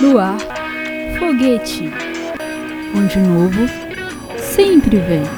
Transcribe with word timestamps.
Luar, 0.00 0.38
foguete, 1.18 1.92
onde 2.94 3.18
novo 3.18 3.68
sempre 4.38 4.98
vem. 4.98 5.37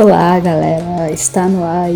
Olá, 0.00 0.38
galera! 0.38 1.10
Está 1.10 1.48
no 1.48 1.64
ar 1.64 1.90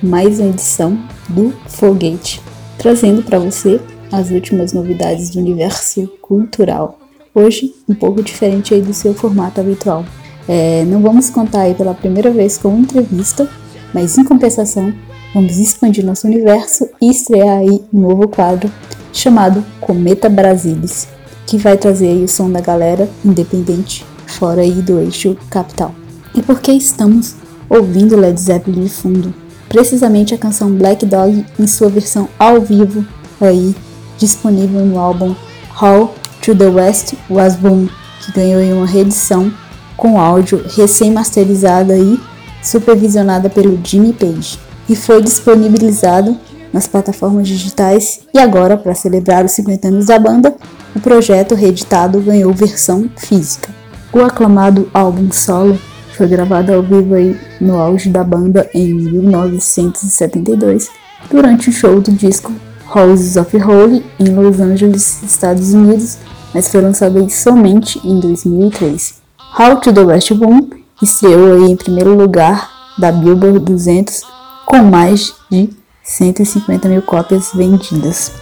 mais 0.00 0.38
uma 0.38 0.50
edição 0.50 0.96
do 1.28 1.52
Foguete, 1.66 2.40
trazendo 2.78 3.24
para 3.24 3.40
você 3.40 3.80
as 4.12 4.30
últimas 4.30 4.72
novidades 4.72 5.30
do 5.30 5.40
universo 5.40 6.06
cultural. 6.22 7.00
Hoje, 7.34 7.74
um 7.88 7.94
pouco 7.94 8.22
diferente 8.22 8.72
aí 8.72 8.80
do 8.80 8.94
seu 8.94 9.14
formato 9.14 9.60
habitual. 9.60 10.04
É, 10.46 10.84
não 10.84 11.02
vamos 11.02 11.28
contar 11.28 11.62
aí 11.62 11.74
pela 11.74 11.92
primeira 11.92 12.30
vez 12.30 12.56
com 12.56 12.68
uma 12.68 12.78
entrevista, 12.78 13.50
mas 13.92 14.16
em 14.16 14.22
compensação, 14.22 14.94
vamos 15.34 15.58
expandir 15.58 16.06
nosso 16.06 16.28
universo 16.28 16.88
e 17.02 17.10
estrear 17.10 17.58
aí 17.58 17.82
um 17.92 17.98
novo 17.98 18.28
quadro 18.28 18.70
chamado 19.12 19.64
Cometa 19.80 20.28
Brasilis, 20.28 21.08
que 21.48 21.58
vai 21.58 21.76
trazer 21.76 22.10
aí 22.10 22.22
o 22.22 22.28
som 22.28 22.48
da 22.48 22.60
galera 22.60 23.10
independente 23.24 24.06
fora 24.24 24.60
aí 24.60 24.70
do 24.70 25.00
eixo 25.00 25.36
capital. 25.50 25.92
E 26.34 26.42
por 26.42 26.60
que 26.60 26.72
estamos 26.72 27.34
ouvindo 27.68 28.16
Led 28.16 28.40
Zeppelin 28.40 28.84
de 28.84 28.90
fundo? 28.90 29.34
Precisamente 29.68 30.34
a 30.34 30.38
canção 30.38 30.72
Black 30.72 31.06
Dog 31.06 31.44
em 31.58 31.66
sua 31.66 31.88
versão 31.88 32.28
ao 32.38 32.60
vivo 32.60 33.04
aí 33.40 33.74
disponível 34.18 34.84
no 34.84 34.98
álbum 34.98 35.34
How 35.80 36.14
to 36.42 36.54
the 36.54 36.68
West 36.68 37.14
Was 37.28 37.56
Boom, 37.56 37.88
que 38.24 38.32
ganhou 38.32 38.76
uma 38.76 38.86
reedição 38.86 39.52
com 39.96 40.20
áudio 40.20 40.62
recém-masterizada 40.74 41.96
e 41.96 42.20
supervisionada 42.62 43.48
pelo 43.48 43.78
Jimmy 43.82 44.12
Page 44.12 44.58
e 44.88 44.96
foi 44.96 45.22
disponibilizado 45.22 46.36
nas 46.72 46.86
plataformas 46.86 47.48
digitais 47.48 48.20
e 48.32 48.38
agora, 48.38 48.76
para 48.76 48.94
celebrar 48.94 49.44
os 49.44 49.52
50 49.52 49.88
anos 49.88 50.06
da 50.06 50.18
banda, 50.18 50.54
o 50.94 51.00
projeto 51.00 51.54
reeditado 51.54 52.20
ganhou 52.20 52.52
versão 52.52 53.08
física. 53.16 53.70
O 54.12 54.20
aclamado 54.20 54.90
álbum 54.92 55.30
solo 55.32 55.78
foi 56.20 56.28
gravado 56.28 56.70
ao 56.74 56.82
vivo 56.82 57.14
aí 57.14 57.34
no 57.58 57.78
auge 57.78 58.10
da 58.10 58.22
banda 58.22 58.68
em 58.74 58.92
1972, 58.92 60.90
durante 61.30 61.70
o 61.70 61.72
show 61.72 61.98
do 61.98 62.12
disco 62.12 62.52
Houses 62.94 63.38
of 63.38 63.56
Holy 63.56 64.04
em 64.18 64.34
Los 64.34 64.60
Angeles, 64.60 65.22
Estados 65.22 65.72
Unidos, 65.72 66.18
mas 66.52 66.68
foi 66.68 66.82
lançado 66.82 67.26
somente 67.30 67.98
em 68.06 68.20
2003. 68.20 69.14
How 69.58 69.80
to 69.80 69.94
the 69.94 70.02
West 70.02 70.30
Boom 70.34 70.68
estreou 71.02 71.54
aí 71.54 71.72
em 71.72 71.76
primeiro 71.76 72.14
lugar 72.14 72.68
da 72.98 73.10
Billboard 73.10 73.60
200 73.60 74.20
com 74.66 74.82
mais 74.82 75.32
de 75.50 75.70
150 76.02 76.86
mil 76.86 77.00
cópias 77.00 77.48
vendidas. 77.54 78.32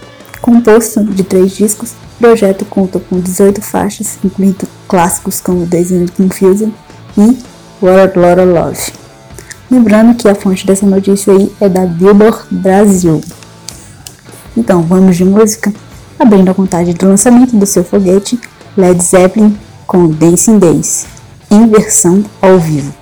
Composto 0.42 1.04
de 1.04 1.22
três 1.22 1.52
discos, 1.52 1.92
o 1.92 2.18
projeto 2.18 2.64
conta 2.64 2.98
com 2.98 3.20
18 3.20 3.62
faixas, 3.62 4.18
incluindo 4.24 4.66
clássicos 4.88 5.40
como 5.40 5.64
Daisy 5.64 6.06
Confusion 6.16 6.70
e 7.16 7.57
What 7.80 8.18
a 8.18 8.20
Lot 8.20 8.40
of 8.40 8.52
Love. 8.52 8.92
Lembrando 9.70 10.14
que 10.16 10.28
a 10.28 10.34
fonte 10.34 10.66
dessa 10.66 10.86
notícia 10.86 11.32
aí 11.32 11.52
é 11.60 11.68
da 11.68 11.86
Billboard 11.86 12.38
Brasil. 12.50 13.20
Então, 14.56 14.82
vamos 14.82 15.16
de 15.16 15.24
música, 15.24 15.72
abrindo 16.18 16.50
a 16.50 16.54
contagem 16.54 16.94
do 16.94 17.06
lançamento 17.06 17.54
do 17.54 17.66
seu 17.66 17.84
foguete 17.84 18.40
Led 18.76 19.02
Zeppelin 19.02 19.56
com 19.86 20.08
Dancing 20.08 20.58
Days, 20.58 21.06
em 21.50 21.68
versão 21.68 22.24
ao 22.42 22.58
vivo. 22.58 22.92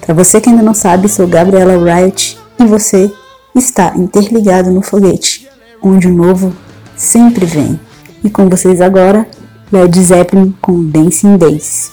Para 0.00 0.14
você 0.14 0.40
que 0.40 0.48
ainda 0.48 0.62
não 0.62 0.74
sabe, 0.74 1.08
sou 1.08 1.26
Gabriela 1.26 1.76
Wright 1.76 2.38
e 2.58 2.64
você 2.64 3.12
está 3.54 3.92
interligado 3.96 4.70
no 4.70 4.82
foguete, 4.82 5.48
onde 5.82 6.08
o 6.08 6.14
novo 6.14 6.52
sempre 6.96 7.44
vem. 7.44 7.78
E 8.24 8.30
com 8.30 8.48
vocês 8.48 8.80
agora, 8.80 9.26
Led 9.70 10.00
Zeppelin 10.00 10.54
com 10.60 10.84
Dancing 10.84 11.36
Days. 11.36 11.92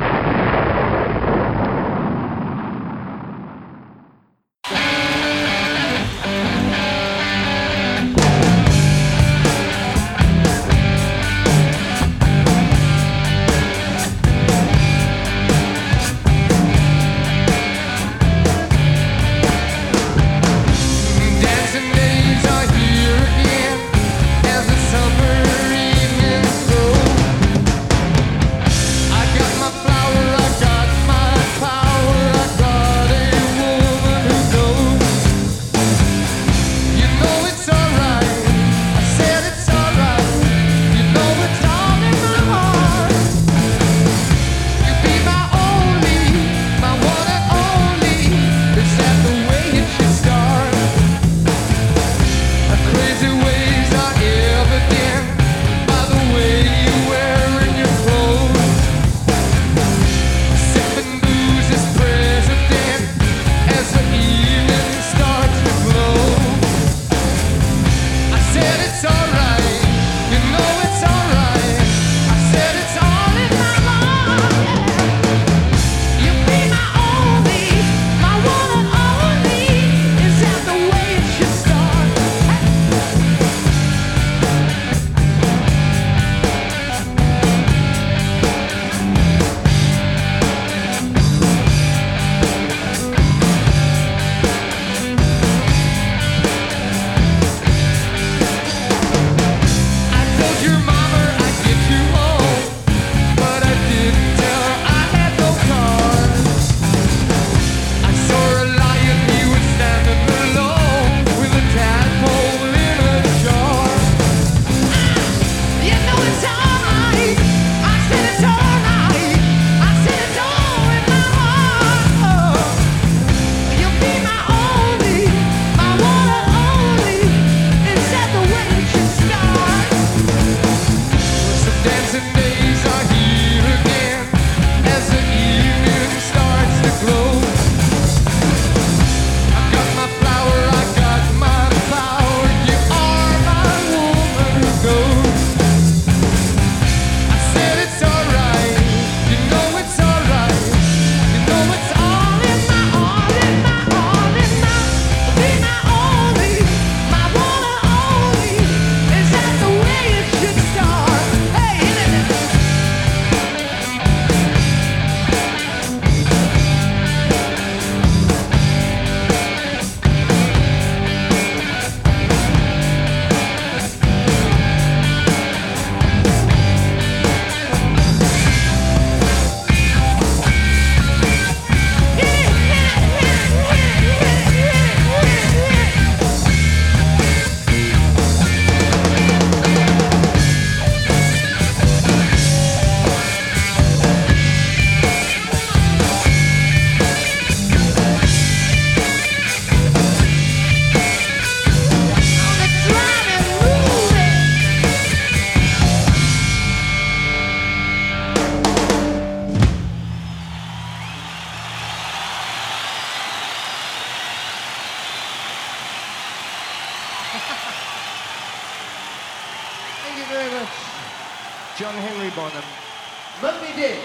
This 223.81 223.97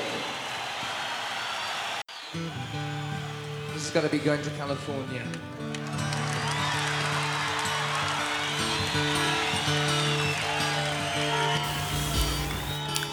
is 3.77 3.91
going 3.91 4.07
to 4.07 4.11
be 4.11 4.19
going 4.19 4.41
to 4.41 4.51
California. 4.57 5.21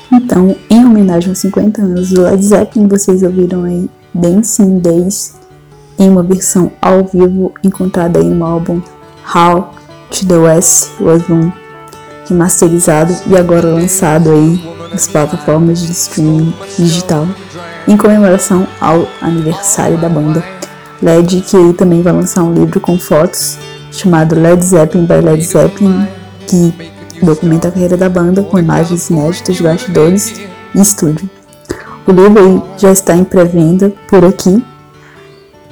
Então, 0.10 0.56
em 0.70 0.86
homenagem 0.86 1.32
aos 1.32 1.40
50 1.40 1.82
anos 1.82 2.12
do 2.12 2.22
Led 2.22 2.42
Zeppelin, 2.42 2.88
vocês 2.88 3.24
ouviram 3.24 3.66
aí 3.66 3.90
Dancing 4.14 4.80
Days 4.80 5.36
em 6.00 6.08
uma 6.08 6.24
versão 6.24 6.72
ao 6.82 7.04
vivo 7.04 7.54
encontrada 7.62 8.22
em 8.22 8.32
um 8.32 8.42
álbum 8.42 8.82
How 9.36 9.74
to 10.12 10.26
the 10.26 10.38
West 10.38 10.92
Was 11.02 11.30
Um 11.30 11.52
remasterizado 12.30 13.14
e 13.28 13.36
agora 13.36 13.68
lançado 13.68 14.32
aí 14.32 14.83
nas 14.94 15.08
plataformas 15.08 15.86
de 15.86 15.92
streaming 15.92 16.54
digital 16.78 17.28
em 17.88 17.98
comemoração 17.98 18.68
ao 18.80 19.08
aniversário 19.22 19.98
da 19.98 20.08
banda. 20.08 20.44
LED 21.02 21.42
que 21.42 21.74
também 21.74 22.02
vai 22.02 22.14
lançar 22.14 22.44
um 22.44 22.54
livro 22.54 22.80
com 22.80 22.98
fotos 22.98 23.58
chamado 23.92 24.36
Led 24.36 24.64
Zeppelin 24.64 25.06
by 25.06 25.16
Led 25.16 25.44
Zeppelin 25.44 26.08
que 26.48 26.74
documenta 27.22 27.68
a 27.68 27.72
carreira 27.72 27.98
da 27.98 28.08
banda 28.08 28.44
com 28.44 28.58
imagens 28.58 29.10
inéditas 29.10 29.56
de 29.58 29.64
bastidores 29.64 30.34
e 30.74 30.80
estúdio. 30.80 31.30
O 32.08 32.12
livro 32.12 32.64
já 32.78 32.92
está 32.92 33.16
em 33.16 33.24
pré-venda 33.24 33.92
por 34.08 34.24
aqui 34.24 34.64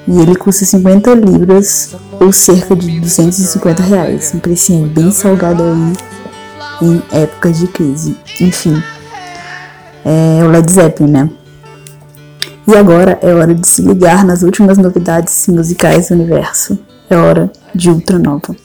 e 0.07 0.19
ele 0.19 0.35
custa 0.35 0.65
50 0.65 1.13
libras 1.13 1.95
ou 2.19 2.31
cerca 2.31 2.75
de 2.75 2.99
250 2.99 3.83
reais, 3.83 4.31
um 4.33 4.39
precinho 4.39 4.87
bem 4.87 5.11
salgado 5.11 5.63
aí 5.63 5.93
em 6.81 7.01
épocas 7.11 7.59
de 7.59 7.67
crise. 7.67 8.17
Enfim, 8.39 8.81
é 10.05 10.43
o 10.43 10.49
Led 10.49 10.71
Zeppelin, 10.71 11.11
né? 11.11 11.29
E 12.67 12.75
agora 12.75 13.17
é 13.21 13.33
hora 13.33 13.53
de 13.53 13.67
se 13.67 13.81
ligar 13.81 14.23
nas 14.23 14.43
últimas 14.43 14.77
novidades 14.77 15.47
musicais 15.47 16.09
do 16.09 16.15
universo. 16.15 16.77
É 17.09 17.17
hora 17.17 17.51
de 17.73 17.89
Ultranova. 17.89 18.55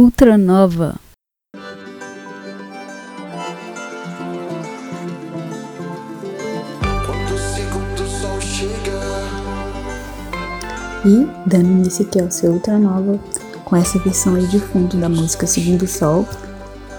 Ultranova. 0.00 0.94
E 11.04 11.28
dando 11.46 11.66
início 11.66 12.06
aqui 12.06 12.18
ao 12.18 12.30
seu 12.30 12.52
Ultranova, 12.52 13.20
com 13.66 13.76
essa 13.76 13.98
versão 13.98 14.36
aí 14.36 14.46
de 14.46 14.58
fundo 14.58 14.96
da 14.96 15.06
música 15.10 15.46
Segundo 15.46 15.82
o 15.82 15.86
Sol, 15.86 16.26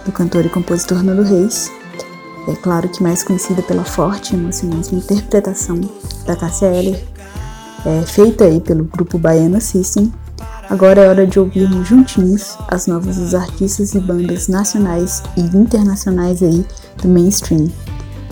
do 0.05 0.12
cantor 0.12 0.46
e 0.46 0.50
compositor 0.50 1.01
Nando 1.01 1.24
Reis. 1.24 1.72
É 2.48 2.55
claro 2.55 2.88
que 2.88 3.01
mais 3.01 3.24
conhecida 3.24 3.63
pela 3.63 3.84
forte 3.84 4.36
e 4.36 4.38
emocionante 4.38 4.93
interpretação 4.93 5.81
da 6.27 6.36
Cássia 6.36 6.67
Eller, 6.67 7.03
é, 7.84 8.03
feita 8.03 8.43
aí 8.43 8.62
pelo 8.62 8.84
grupo 8.84 9.17
Baiana 9.17 9.60
System, 9.60 10.13
Agora 10.70 11.01
é 11.01 11.10
hora 11.10 11.27
de 11.27 11.39
ouvirmos 11.39 11.88
juntinhos 11.88 12.58
as 12.70 12.88
novas 12.88 13.18
dos 13.18 13.36
artistas 13.36 13.94
e 13.94 14.00
bandas 14.00 14.48
nacionais 14.48 15.22
e 15.36 15.41
internacionais 15.41 16.41
aí 16.41 16.65
do 17.01 17.08
mainstream. 17.10 17.70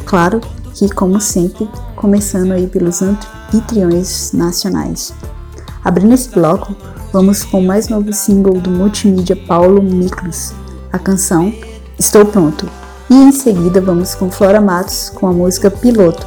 Claro 0.06 0.40
que, 0.74 0.90
como 0.90 1.20
sempre, 1.20 1.70
começando 1.96 2.52
aí 2.52 2.68
pelos 2.68 3.02
anfitriões 3.02 4.32
nacionais. 4.32 5.14
Abrindo 5.84 6.14
esse 6.14 6.30
bloco, 6.30 6.76
vamos 7.12 7.44
com 7.44 7.60
o 7.60 7.66
mais 7.66 7.90
novo 7.90 8.14
single 8.14 8.62
do 8.62 8.70
multimídia 8.70 9.36
Paulo 9.36 9.82
Miklos, 9.82 10.54
a 10.94 11.00
canção 11.00 11.54
Estou 11.98 12.26
Pronto. 12.26 12.70
E 13.10 13.16
em 13.16 13.32
seguida 13.32 13.82
vamos 13.82 14.16
com 14.16 14.32
Flora 14.32 14.62
Matos 14.62 15.10
com 15.10 15.28
a 15.28 15.34
música 15.34 15.70
Piloto. 15.70 16.26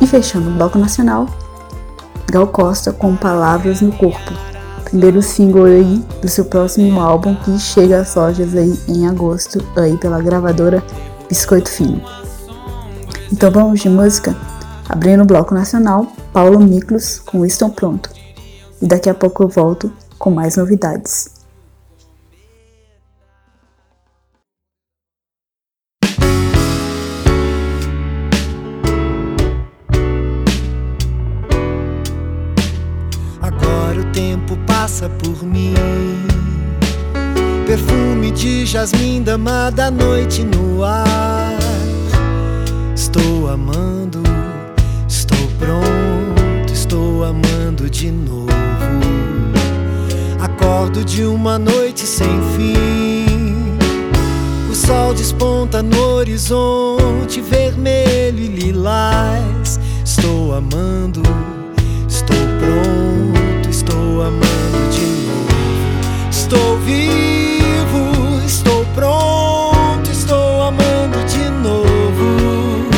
E 0.00 0.06
fechando 0.06 0.48
o 0.48 0.54
bloco 0.54 0.78
nacional, 0.78 1.26
Gal 2.32 2.46
Costa 2.48 2.92
com 2.92 3.14
Palavras 3.14 3.80
no 3.80 3.92
Corpo 3.92 4.49
primeiro 4.90 5.22
single 5.22 5.66
aí 5.66 6.04
do 6.20 6.28
seu 6.28 6.44
próximo 6.44 7.00
álbum 7.00 7.34
que 7.36 7.58
chega 7.58 8.00
às 8.00 8.14
lojas 8.14 8.54
aí 8.56 8.78
em 8.88 9.06
agosto 9.06 9.64
aí 9.76 9.96
pela 9.96 10.20
gravadora 10.20 10.82
Biscoito 11.28 11.70
Fino. 11.70 12.02
Então 13.32 13.50
vamos 13.52 13.80
de 13.80 13.88
música, 13.88 14.36
abrindo 14.88 15.22
o 15.22 15.26
bloco 15.26 15.54
nacional, 15.54 16.08
Paulo 16.32 16.58
Miklos 16.58 17.20
com 17.20 17.46
Estou 17.46 17.70
Pronto. 17.70 18.10
E 18.82 18.86
daqui 18.86 19.08
a 19.08 19.14
pouco 19.14 19.44
eu 19.44 19.48
volto 19.48 19.92
com 20.18 20.30
mais 20.30 20.56
novidades. 20.56 21.39
Passa 35.00 35.08
por 35.08 35.42
mim. 35.44 35.74
Perfume 37.66 38.30
de 38.32 38.66
jasmim, 38.66 39.22
dama 39.22 39.70
da 39.70 39.90
noite 39.90 40.44
no 40.44 40.84
ar. 40.84 41.56
Estou 42.94 43.48
amando, 43.48 44.22
estou 45.08 45.38
pronto, 45.58 46.72
estou 46.72 47.24
amando 47.24 47.88
de 47.88 48.10
novo. 48.10 48.48
Acordo 50.40 51.04
de 51.04 51.24
uma 51.24 51.58
noite 51.58 52.00
sem 52.00 52.40
fim. 52.56 53.78
O 54.70 54.74
sol 54.74 55.14
desponta 55.14 55.82
no 55.82 55.98
horizonte 56.16 57.40
vermelho 57.40 58.38
e 58.38 58.48
lilás. 58.48 59.80
Estou 60.04 60.54
amando, 60.54 61.22
estou 62.06 62.36
pronto, 62.58 63.70
estou 63.70 64.22
amando 64.22 64.59
Estou 66.52 66.78
vivo, 66.78 68.44
estou 68.44 68.84
pronto, 68.86 70.10
estou 70.10 70.62
amando 70.62 71.24
de 71.28 71.48
novo. 71.62 72.88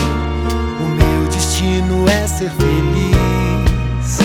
O 0.80 0.84
meu 0.88 1.28
destino 1.28 2.08
é 2.08 2.26
ser 2.26 2.50
feliz. 2.52 4.20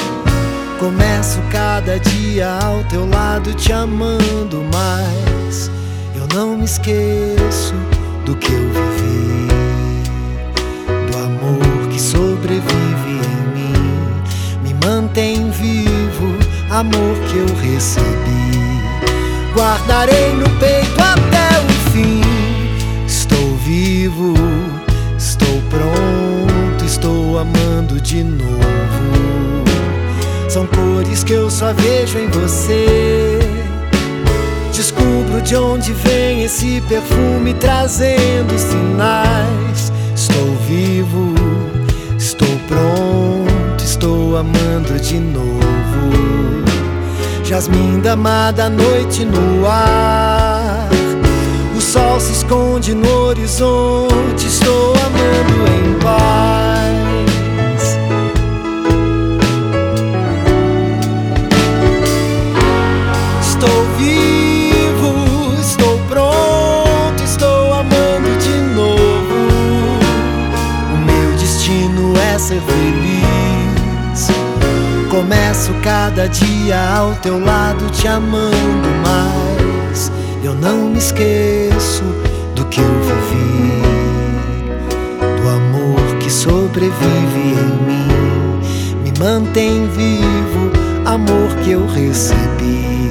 Começo 0.79 1.41
cada 1.51 1.99
dia 1.99 2.57
ao 2.63 2.81
teu 2.85 3.05
lado 3.09 3.53
te 3.53 3.73
amando 3.73 4.63
mais. 4.71 5.69
Eu 6.15 6.25
não 6.33 6.55
me 6.55 6.63
esqueço 6.63 7.75
do 8.25 8.33
que 8.33 8.53
eu 8.53 8.69
vivi, 8.69 9.47
do 11.11 11.17
amor 11.17 11.89
que 11.89 11.99
sobrevive 11.99 13.09
em 13.09 13.43
mim, 13.53 14.13
me 14.63 14.73
mantém 14.85 15.51
vivo, 15.51 16.33
amor 16.69 17.17
que 17.29 17.39
eu 17.39 17.73
recebi. 17.73 18.46
Guardarei 19.57 20.33
no 20.35 20.47
peito 20.59 21.01
até 21.01 21.59
o 21.65 21.91
fim. 21.91 22.21
Estou 23.07 23.55
vivo, 23.55 24.35
estou 25.17 25.59
pronto, 25.67 26.85
estou 26.85 27.39
amando 27.39 27.99
de 27.99 28.23
novo. 28.23 29.63
São 30.47 30.67
cores 30.67 31.23
que 31.23 31.33
eu 31.33 31.49
só 31.49 31.73
vejo 31.73 32.19
em 32.19 32.27
você. 32.27 33.39
Descubro 34.71 35.41
de 35.41 35.55
onde 35.55 35.91
vem 35.91 36.43
esse 36.43 36.79
perfume 36.81 37.55
trazendo 37.55 38.55
sinais. 38.59 39.91
Estou 40.13 40.55
vivo, 40.67 41.33
estou 42.15 42.59
pronto, 42.67 43.83
estou 43.83 44.37
amando 44.37 44.99
de 44.99 45.19
novo. 45.19 46.66
Jasmim 47.47 48.01
damada, 48.01 48.69
noite 48.69 49.23
no 49.23 49.65
ar. 49.65 50.89
O 51.77 51.79
sol 51.79 52.19
se 52.19 52.33
esconde 52.33 52.93
no 52.93 53.09
horizonte, 53.09 54.47
estou 54.47 54.93
amando 54.95 55.65
em 55.71 55.93
paz. 56.03 57.97
Estou 63.41 63.85
vivo, 63.97 65.55
estou 65.57 65.97
pronto, 66.09 67.23
estou 67.23 67.73
amando 67.75 68.37
de 68.39 68.59
novo. 68.75 69.47
O 70.93 70.97
meu 70.97 71.37
destino 71.37 72.13
é 72.17 72.37
ser 72.37 72.59
feliz. 72.59 73.06
Começo 75.17 75.73
cada 75.81 76.29
dia 76.29 76.79
ao 76.95 77.11
teu 77.15 77.43
lado 77.43 77.89
te 77.89 78.07
amando 78.07 78.87
mais. 79.03 80.11
Eu 80.43 80.53
não 80.53 80.89
me 80.89 80.99
esqueço 80.99 82.03
do 82.53 82.63
que 82.65 82.79
eu 82.79 83.01
vivi, 83.01 83.81
do 85.41 85.49
amor 85.49 86.17
que 86.19 86.29
sobrevive 86.29 87.39
em 87.39 87.87
mim, 87.87 88.61
me 89.03 89.11
mantém 89.19 89.87
vivo, 89.87 90.71
amor 91.03 91.49
que 91.63 91.71
eu 91.71 91.87
recebi. 91.87 93.09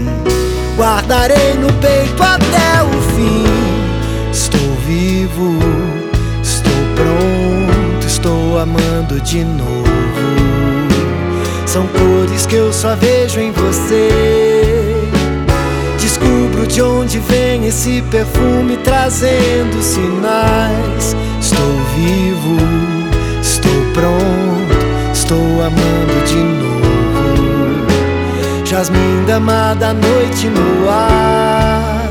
Guardarei 0.76 1.54
no 1.54 1.72
peito 1.72 2.22
até 2.22 2.84
o 2.84 3.02
fim. 3.16 4.30
Estou 4.30 4.76
vivo, 4.86 5.58
estou 6.40 6.72
pronto, 6.94 8.06
estou 8.06 8.60
amando 8.60 9.20
de 9.22 9.42
novo. 9.42 10.55
São 11.76 11.86
cores 11.88 12.46
que 12.46 12.54
eu 12.54 12.72
só 12.72 12.96
vejo 12.96 13.38
em 13.38 13.52
você. 13.52 14.96
Descubro 16.00 16.66
de 16.66 16.80
onde 16.80 17.18
vem 17.18 17.66
esse 17.66 18.02
perfume 18.10 18.78
trazendo 18.78 19.82
sinais. 19.82 21.14
Estou 21.38 21.74
vivo, 21.94 22.56
estou 23.42 23.70
pronto, 23.92 24.86
estou 25.12 25.36
amando 25.36 26.24
de 26.24 26.36
novo. 26.36 27.86
Jasmim 28.64 29.26
damada, 29.26 29.92
noite 29.92 30.46
no 30.46 30.88
ar. 30.88 32.08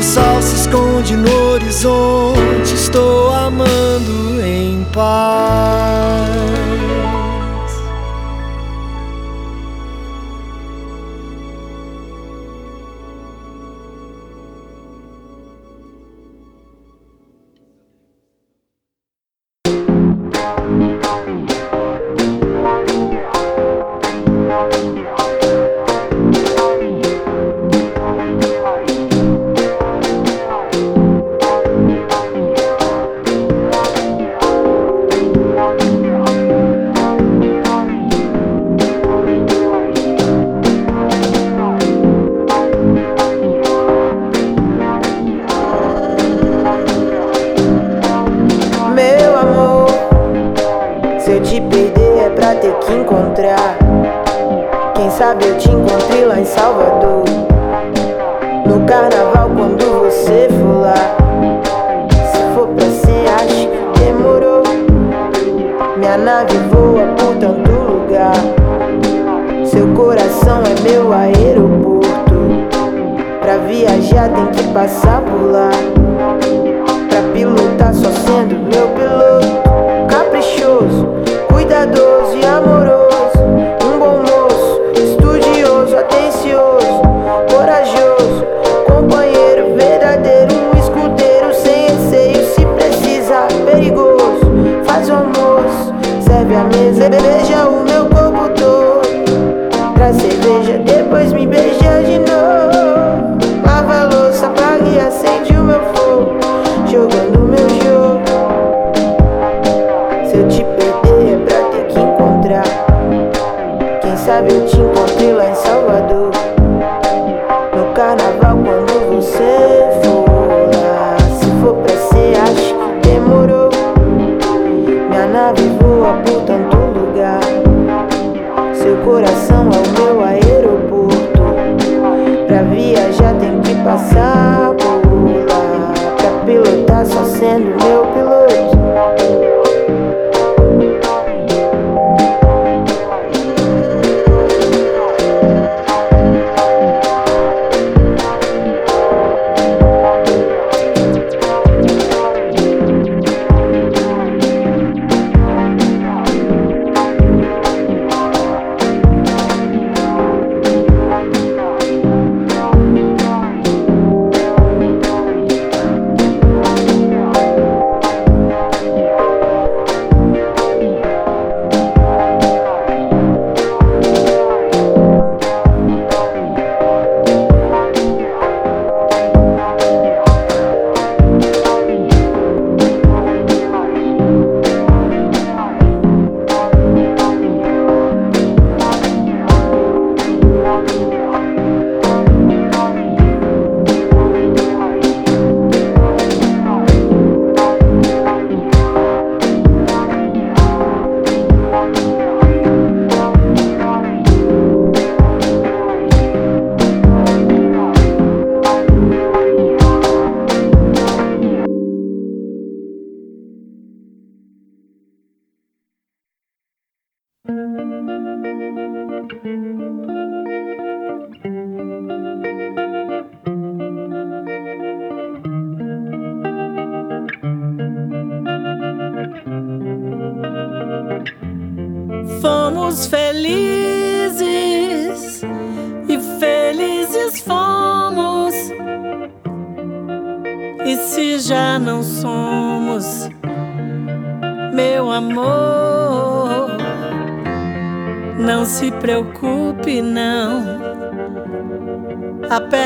O 0.00 0.02
sol 0.02 0.42
se 0.42 0.56
esconde 0.62 1.14
no 1.14 1.52
horizonte. 1.52 2.74
Estou 2.74 3.32
amando 3.32 4.44
em 4.44 4.84
paz. 4.92 6.73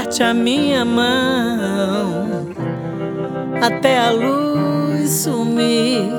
Aperte 0.09 0.23
a 0.23 0.33
minha 0.33 0.87
mão 0.87 2.49
até 3.61 3.99
a 3.99 4.11
luz 4.11 5.11
sumir 5.11 6.11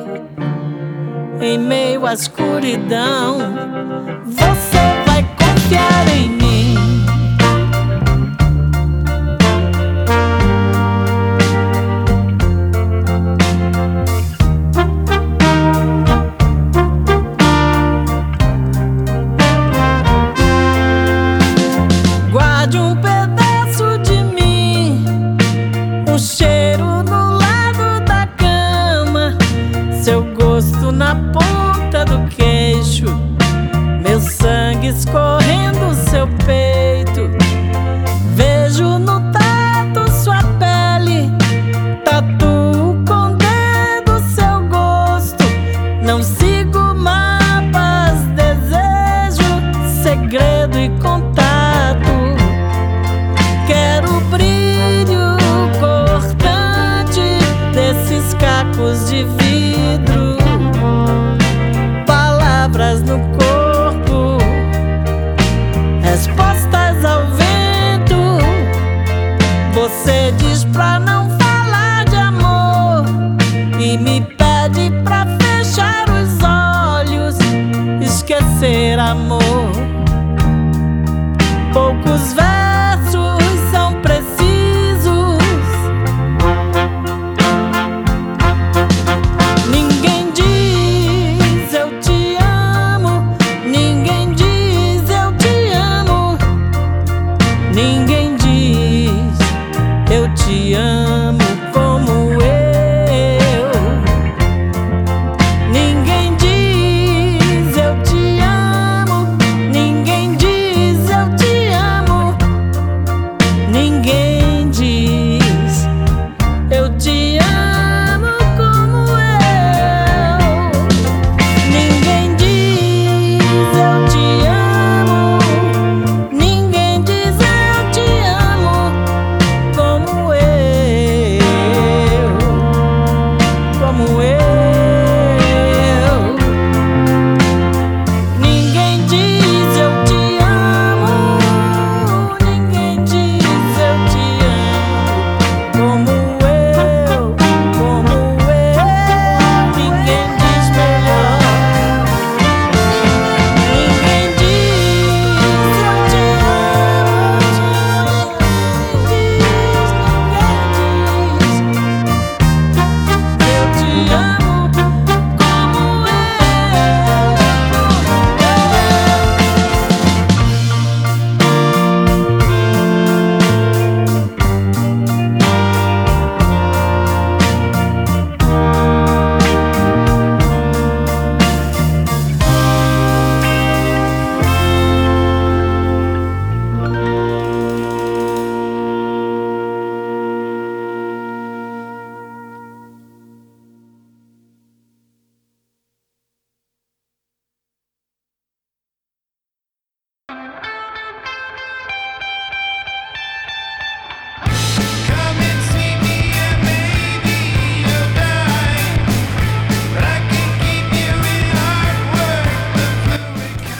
em 1.41 1.57
meio 1.57 2.05
à 2.05 2.13
escuridão. 2.13 3.78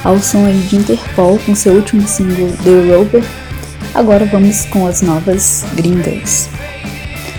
Ao 0.10 0.20
som 0.20 0.44
aí 0.44 0.58
de 0.62 0.76
Interpol 0.76 1.38
com 1.46 1.54
seu 1.54 1.76
último 1.76 2.08
single 2.08 2.52
The 2.64 2.96
Rover, 2.96 3.24
agora 3.94 4.26
vamos 4.26 4.66
com 4.66 4.88
as 4.88 5.04
novas 5.04 5.64
gringas. 5.76 6.50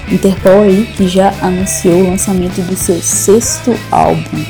Interpol 0.08 0.62
aí 0.62 0.88
que 0.96 1.08
já 1.08 1.34
anunciou 1.42 1.96
o 1.96 2.10
lançamento 2.10 2.62
do 2.62 2.76
seu 2.76 3.02
sexto 3.02 3.74
álbum, 3.90 4.44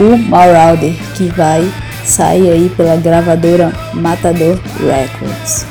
o 0.00 0.16
Marauder, 0.16 0.94
que 1.14 1.24
vai 1.26 1.70
sair 2.06 2.52
aí 2.52 2.72
pela 2.74 2.96
gravadora 2.96 3.70
Matador 3.92 4.58
Records. 4.80 5.66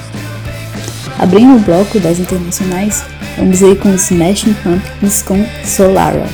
Abrindo 1.18 1.56
o 1.56 1.60
bloco 1.62 2.00
das 2.00 2.20
internacionais, 2.20 3.04
vamos 3.36 3.64
aí 3.64 3.76
com 3.76 3.96
Smashing 3.96 4.54
Pumpkins 4.54 5.24
com 5.24 5.44
Solara, 5.66 6.28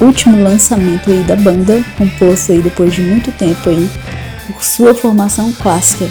último 0.00 0.42
lançamento 0.42 1.08
aí 1.08 1.22
da 1.22 1.36
banda, 1.36 1.84
composto 1.96 2.50
aí 2.50 2.60
depois 2.60 2.92
de 2.92 3.02
muito 3.02 3.30
tempo 3.30 3.70
aí 3.70 3.88
por 4.46 4.62
sua 4.62 4.94
formação 4.94 5.52
clássica, 5.52 6.08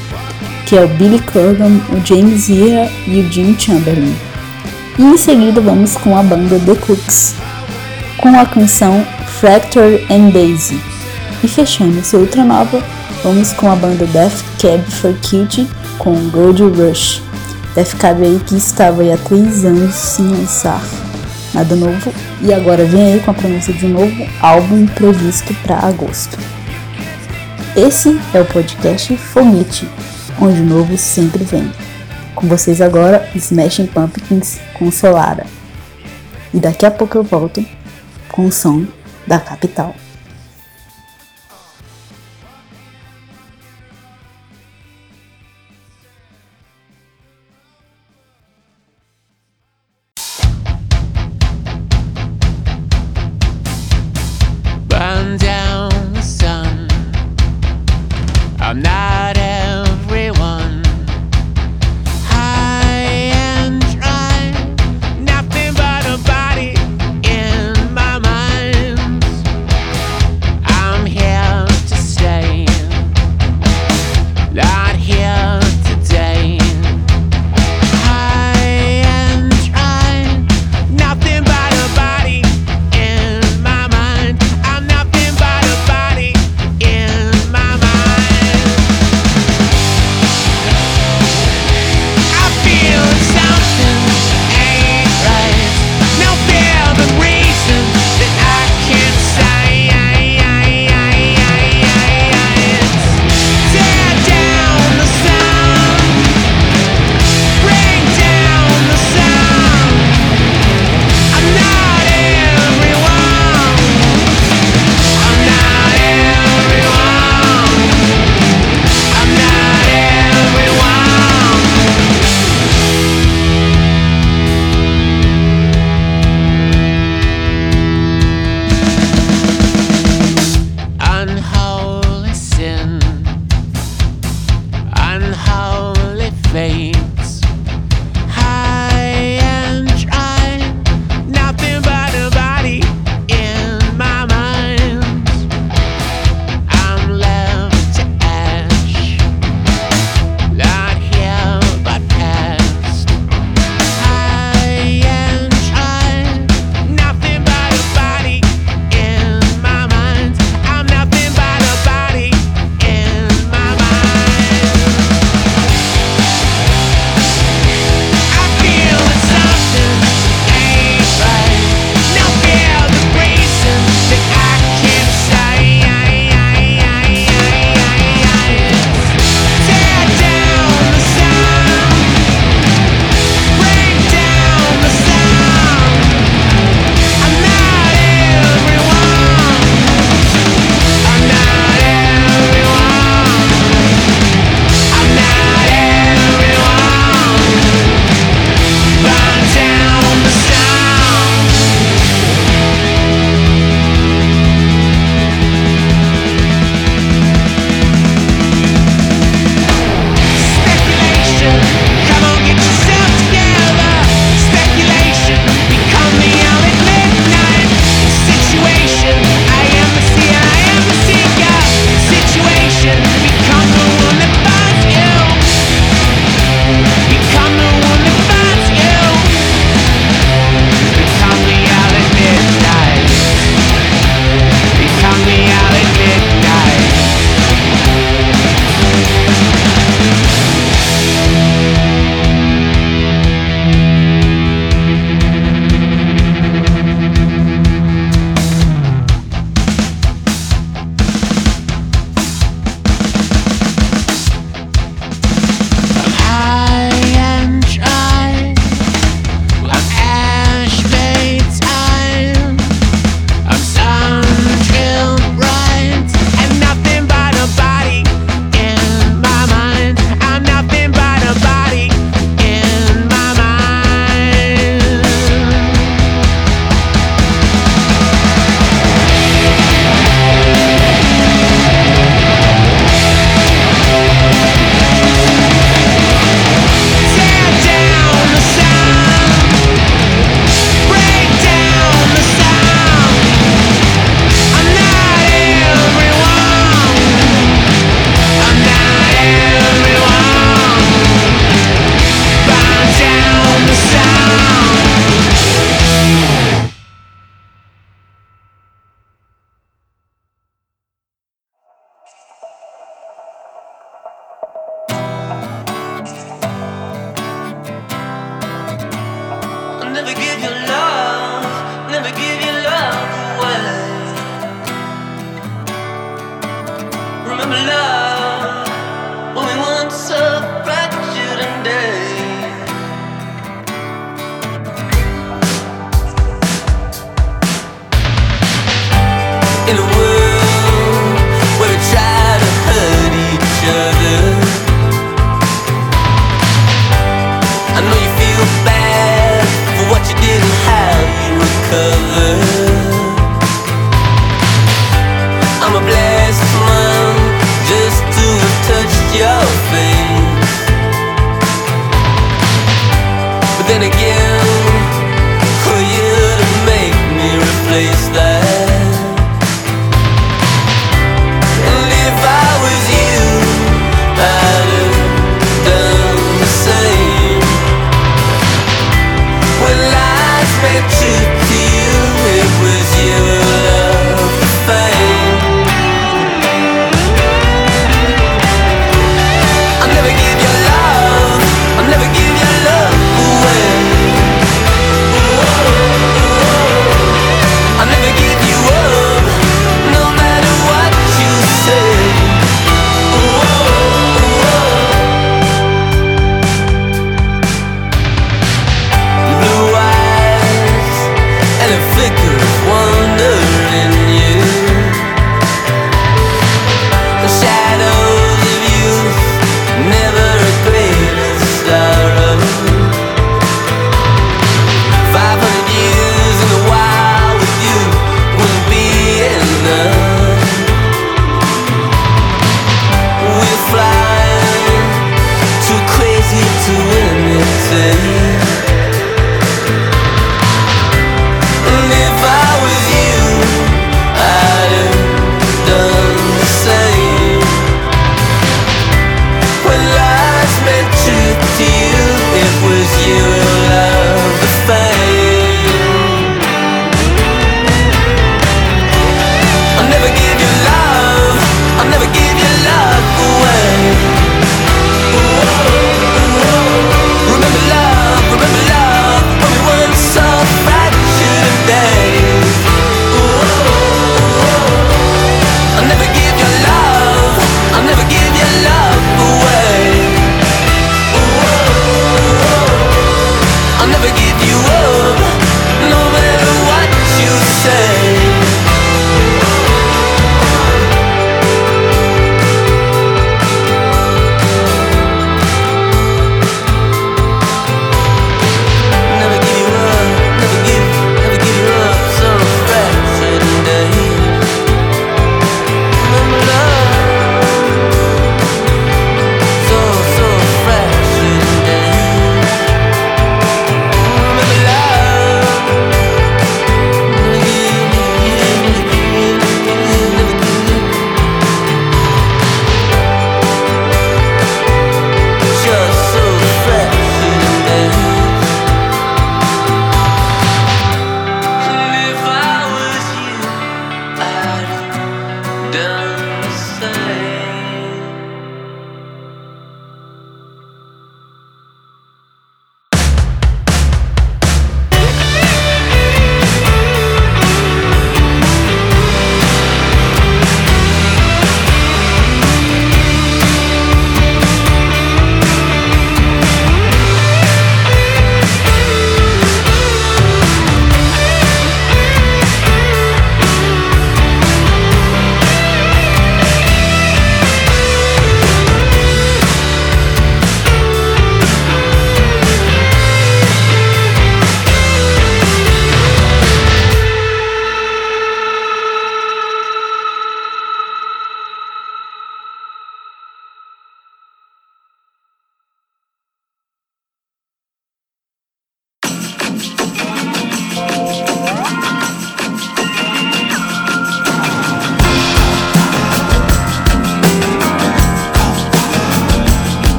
que 0.65 0.75
é 0.75 0.83
o 0.83 0.87
Billy 0.87 1.19
Corgan, 1.19 1.81
o 1.91 2.05
James 2.05 2.49
Iha 2.49 2.89
e 3.07 3.19
o 3.19 3.31
Jim 3.31 3.57
Chamberlain. 3.57 4.15
E 4.97 5.03
em 5.03 5.17
seguida 5.17 5.59
vamos 5.61 5.95
com 5.97 6.17
a 6.17 6.23
banda 6.23 6.59
The 6.59 6.75
Cooks, 6.75 7.35
com 8.17 8.39
a 8.39 8.45
canção 8.45 9.05
Fracture 9.39 10.05
and 10.09 10.29
Daisy. 10.29 10.79
E 11.43 11.47
fechando 11.47 12.03
sua 12.03 12.19
ultra 12.19 12.43
nova, 12.43 12.83
vamos 13.23 13.51
com 13.53 13.71
a 13.71 13.75
banda 13.75 14.05
Death 14.07 14.43
Cab 14.61 14.83
for 14.91 15.13
Cutie 15.21 15.67
com 15.97 16.13
Gold 16.29 16.61
Rush. 16.63 17.21
Death 17.73 17.95
Cab 17.97 18.23
aí 18.23 18.39
que 18.45 18.55
estava 18.55 19.01
aí 19.01 19.11
há 19.11 19.17
3 19.17 19.65
anos 19.65 19.95
sem 19.95 20.27
lançar 20.27 20.81
nada 21.53 21.75
novo 21.75 22.13
e 22.41 22.53
agora 22.53 22.85
vem 22.85 23.13
aí 23.13 23.19
com 23.19 23.31
a 23.31 23.33
promessa 23.33 23.73
de 23.73 23.85
um 23.85 23.89
novo 23.89 24.29
álbum 24.41 24.85
previsto 24.87 25.53
para 25.63 25.79
agosto. 25.79 26.37
Esse 27.75 28.19
é 28.33 28.41
o 28.41 28.45
podcast 28.45 29.15
Foguete, 29.15 29.87
onde 30.41 30.59
o 30.59 30.65
novo 30.65 30.97
sempre 30.97 31.41
vem. 31.45 31.71
Com 32.35 32.45
vocês 32.45 32.81
agora, 32.81 33.29
Smashing 33.33 33.87
Pumpkins 33.87 34.59
com 34.77 34.91
Solara. 34.91 35.45
E 36.53 36.59
daqui 36.59 36.85
a 36.85 36.91
pouco 36.91 37.17
eu 37.17 37.23
volto 37.23 37.65
com 38.27 38.45
o 38.45 38.51
som 38.51 38.85
da 39.25 39.39
capital. 39.39 39.95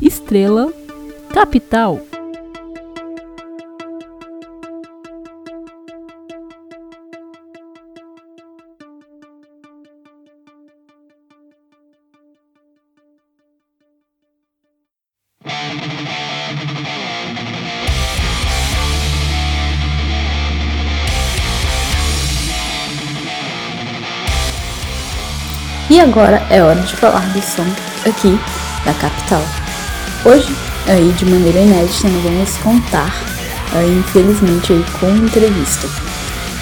Estrela 0.00 0.72
Capital. 1.32 2.13
Agora 26.04 26.42
é 26.50 26.62
hora 26.62 26.80
de 26.80 26.94
falar 26.96 27.26
do 27.32 27.40
som 27.40 27.64
aqui 28.06 28.38
da 28.84 28.92
capital. 28.92 29.42
Hoje, 30.24 30.54
aí 30.86 31.12
de 31.16 31.24
maneira 31.24 31.60
inédita, 31.60 32.08
nós 32.08 32.22
vamos 32.22 32.56
contar, 32.58 33.14
aí, 33.72 33.98
infelizmente, 33.98 34.72
aí, 34.74 34.84
com 35.00 35.08
entrevista. 35.08 35.88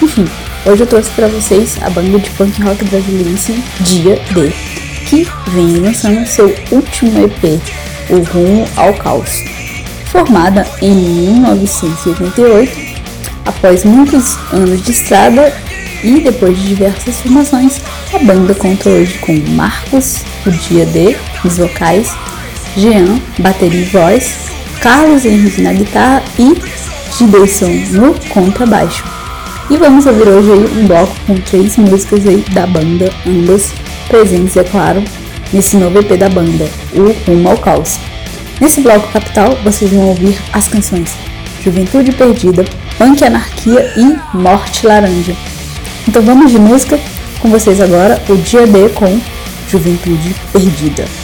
Enfim, 0.01 0.25
hoje 0.65 0.83
eu 0.83 0.87
trouxe 0.87 1.09
para 1.11 1.27
vocês 1.27 1.77
a 1.81 1.89
banda 1.89 2.19
de 2.19 2.29
punk 2.31 2.61
rock 2.61 2.85
brasiliense 2.85 3.61
Dia 3.81 4.15
D, 4.31 4.53
que 5.09 5.27
vem 5.49 5.77
lançando 5.77 6.25
seu 6.25 6.55
último 6.71 7.25
EP, 7.25 7.61
O 8.09 8.23
Rumo 8.23 8.65
ao 8.77 8.93
Caos. 8.93 9.43
Formada 10.05 10.65
em 10.81 10.95
1988, 10.95 12.93
após 13.45 13.83
muitos 13.83 14.37
anos 14.53 14.81
de 14.81 14.91
estrada 14.91 15.53
e 16.01 16.21
depois 16.21 16.57
de 16.57 16.67
diversas 16.67 17.15
formações, 17.21 17.81
a 18.15 18.19
banda 18.19 18.53
conta 18.53 18.89
hoje 18.89 19.17
com 19.19 19.35
Marcos, 19.55 20.23
o 20.45 20.51
Dia 20.51 20.85
D, 20.85 21.17
nos 21.43 21.57
vocais, 21.57 22.11
Jean, 22.77 23.19
bateria 23.39 23.81
e 23.81 23.85
voz, 23.85 24.35
Carlos 24.79 25.25
Henrique 25.25 25.61
na 25.61 25.73
guitarra 25.73 26.21
e 26.37 26.55
Gideson 27.17 27.71
no 27.91 28.13
contrabaixo. 28.29 29.03
E 29.67 29.77
vamos 29.77 30.05
ouvir 30.05 30.27
hoje 30.27 30.51
um 30.51 30.85
bloco 30.85 31.15
com 31.25 31.35
três 31.37 31.75
músicas 31.75 32.27
aí 32.27 32.45
da 32.51 32.67
banda, 32.67 33.11
ambas 33.25 33.73
presentes, 34.07 34.57
é 34.57 34.63
claro, 34.63 35.03
nesse 35.51 35.75
novo 35.77 35.97
EP 35.97 36.15
da 36.17 36.29
banda, 36.29 36.69
o 36.93 37.11
Rumo 37.25 37.49
ao 37.49 37.57
Caos. 37.57 37.97
Nesse 38.61 38.81
bloco 38.81 39.11
capital, 39.11 39.57
vocês 39.63 39.89
vão 39.89 40.09
ouvir 40.09 40.37
as 40.51 40.67
canções 40.67 41.11
Juventude 41.63 42.11
Perdida, 42.11 42.63
Punk 42.97 43.23
Anarquia 43.23 43.91
e 43.97 44.37
Morte 44.37 44.85
Laranja. 44.85 45.35
Então 46.07 46.21
vamos 46.21 46.51
de 46.51 46.59
música 46.59 46.99
com 47.43 47.49
vocês 47.49 47.81
agora, 47.81 48.23
o 48.29 48.37
Dia 48.37 48.65
D 48.65 48.87
com 48.87 49.19
Juventude 49.67 50.33
Perdida. 50.53 51.22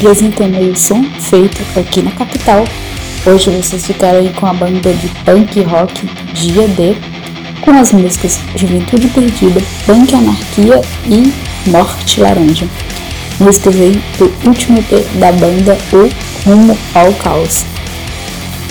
Apresentando 0.00 0.58
o 0.58 0.74
som 0.74 1.04
feito 1.20 1.60
aqui 1.78 2.00
na 2.00 2.10
capital. 2.12 2.64
Hoje 3.26 3.50
vocês 3.50 3.86
ficaram 3.86 4.20
aí 4.20 4.30
com 4.30 4.46
a 4.46 4.54
banda 4.54 4.94
de 4.94 5.08
punk 5.26 5.62
rock 5.62 6.06
Dia 6.32 6.66
D, 6.68 6.96
com 7.60 7.70
as 7.72 7.92
músicas 7.92 8.40
Juventude 8.56 9.08
Perdida, 9.08 9.60
Punk 9.84 10.14
Anarquia 10.14 10.80
e 11.04 11.30
Morte 11.70 12.18
Laranja. 12.18 12.66
Músicas 13.38 13.76
aí 13.76 14.02
do 14.18 14.32
último 14.46 14.78
EP 14.78 15.06
da 15.18 15.32
banda 15.32 15.76
O 15.92 16.48
Rumo 16.48 16.78
ao 16.94 17.12
Caos. 17.14 17.66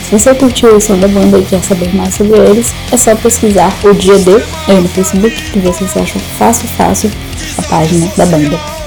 Se 0.05 0.17
você 0.17 0.33
curtiu 0.33 0.75
o 0.75 0.81
som 0.81 0.97
da 0.97 1.07
banda 1.07 1.37
e 1.37 1.45
quer 1.45 1.63
saber 1.63 1.93
mais 1.93 2.15
sobre 2.15 2.39
eles, 2.39 2.73
é 2.91 2.97
só 2.97 3.15
pesquisar 3.15 3.71
o 3.83 3.93
Dia 3.93 4.17
D 4.17 4.31
aí 4.67 4.81
no 4.81 4.89
Facebook 4.89 5.51
que 5.51 5.59
vocês 5.59 5.95
acham 5.95 6.19
fácil, 6.39 6.67
fácil 6.69 7.11
a 7.59 7.61
página 7.61 8.07
da 8.17 8.25
banda. 8.25 8.78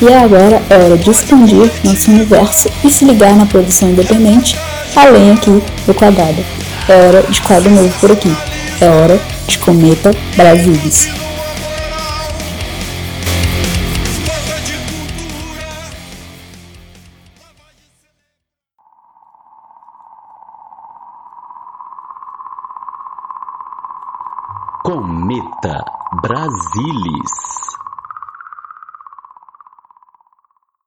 E 0.00 0.12
agora 0.12 0.62
é 0.68 0.76
hora 0.76 0.98
de 0.98 1.10
expandir 1.10 1.72
nosso 1.82 2.10
universo 2.10 2.68
e 2.84 2.90
se 2.90 3.06
ligar 3.06 3.34
na 3.34 3.46
produção 3.46 3.88
independente, 3.88 4.54
além 4.94 5.32
aqui 5.32 5.62
do 5.86 5.94
quadrado. 5.94 6.44
É 6.86 7.06
hora 7.06 7.22
de 7.22 7.40
quadro 7.40 7.70
novo 7.70 7.92
por 7.98 8.12
aqui. 8.12 8.36
É 8.78 8.90
hora 8.90 9.18
de 9.48 9.58
Cometa 9.58 10.10
Brasilis. 10.36 11.08
Cometa 24.84 25.82
Brasilis. 26.22 27.46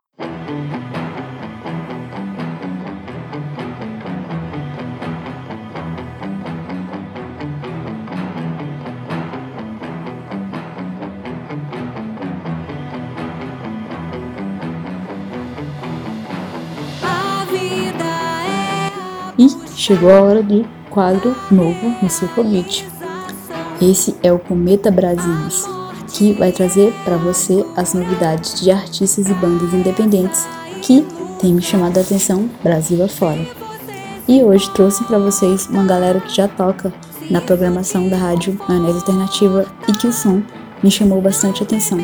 A 0.08 0.09
vida 0.09 0.09
é 0.09 0.09
E 19.42 19.48
chegou 19.74 20.12
a 20.12 20.22
hora 20.22 20.44
de 20.44 20.66
quadro 20.90 21.34
novo 21.50 21.96
no 22.02 22.10
seu 22.10 22.28
foguete. 22.28 22.86
Esse 23.82 24.18
é 24.22 24.34
o 24.34 24.38
Cometa 24.38 24.92
Brasilis, 24.92 25.66
que 26.12 26.34
vai 26.34 26.52
trazer 26.52 26.94
para 27.04 27.18
você 27.18 27.66
as 27.76 27.94
novidades 27.94 28.62
de 28.62 28.72
artistas 28.72 29.28
e 29.28 29.34
bandas 29.34 29.74
independentes 29.74 30.48
que 30.82 31.06
têm 31.40 31.54
me 31.54 31.62
chamado 31.62 31.98
a 31.98 32.02
atenção 32.02 32.50
Brasil 32.64 33.04
afora. 33.04 33.46
E 34.28 34.44
hoje 34.44 34.70
trouxe 34.74 35.04
para 35.06 35.18
vocês 35.18 35.68
uma 35.68 35.84
galera 35.84 36.20
que 36.20 36.36
já 36.36 36.48
toca 36.48 36.94
na 37.30 37.42
programação 37.42 38.08
da 38.10 38.18
rádio 38.18 38.60
Maionese 38.68 39.00
Alternativa 39.00 39.66
e 39.88 39.92
que 39.94 40.08
o 40.08 40.14
som 40.14 40.42
me 40.84 40.92
chamou 40.92 41.22
bastante 41.22 41.64
atenção. 41.64 42.00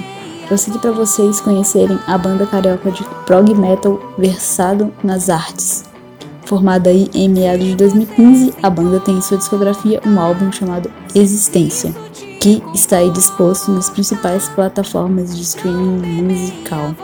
Trouxe 0.47 0.69
aqui 0.69 0.79
para 0.79 0.91
vocês 0.91 1.41
conhecerem 1.41 1.97
a 2.05 2.17
banda 2.17 2.45
carioca 2.45 2.91
de 2.91 3.03
prog 3.25 3.53
metal 3.55 3.99
versado 4.17 4.93
nas 5.03 5.29
artes. 5.29 5.83
Formada 6.45 6.91
aí 6.91 7.09
em 7.13 7.27
meados 7.27 7.65
de 7.65 7.75
2015, 7.75 8.53
a 8.61 8.69
banda 8.69 8.99
tem 8.99 9.17
em 9.17 9.21
sua 9.21 9.37
discografia 9.37 9.99
um 10.05 10.19
álbum 10.19 10.51
chamado 10.51 10.91
Existência, 11.15 11.93
que 12.45 12.61
está 12.75 12.97
aí 12.97 13.09
disposto 13.09 13.71
nas 13.71 13.89
principais 13.89 14.47
plataformas 14.49 15.35
de 15.35 15.41
streaming 15.41 16.21
musical. 16.21 16.95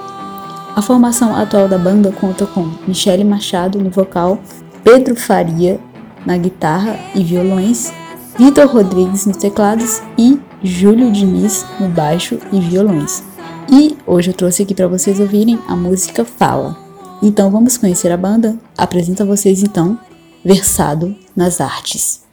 A 0.76 0.84
formação 0.84 1.36
atual 1.36 1.68
da 1.68 1.80
banda 1.80 2.12
conta 2.12 2.46
com 2.46 2.72
Michele 2.88 3.24
Machado 3.24 3.80
no 3.80 3.90
vocal, 3.90 4.40
Pedro 4.84 5.16
Faria 5.16 5.80
na 6.28 6.38
guitarra 6.38 6.96
e 7.16 7.24
violões, 7.24 7.92
Vitor 8.38 8.68
Rodrigues 8.68 9.26
nos 9.26 9.38
teclados 9.38 10.00
e 10.16 10.40
Júlio 10.62 11.12
Diniz 11.12 11.66
no 11.80 11.90
baixo 11.90 12.38
e 12.54 12.60
violões. 12.60 13.24
E 13.68 13.98
hoje 14.06 14.30
eu 14.30 14.36
trouxe 14.36 14.62
aqui 14.62 14.76
para 14.76 14.88
vocês 14.88 15.20
ouvirem 15.20 15.58
a 15.68 15.76
música 15.76 16.24
Fala. 16.24 16.78
Então 17.20 17.50
vamos 17.50 17.78
conhecer 17.78 18.12
a 18.12 18.18
banda? 18.18 18.56
Apresento 18.78 19.24
a 19.24 19.26
vocês 19.26 19.64
então 19.64 19.98
Versado 20.46 21.16
nas 21.36 21.60
Artes. 21.60 22.31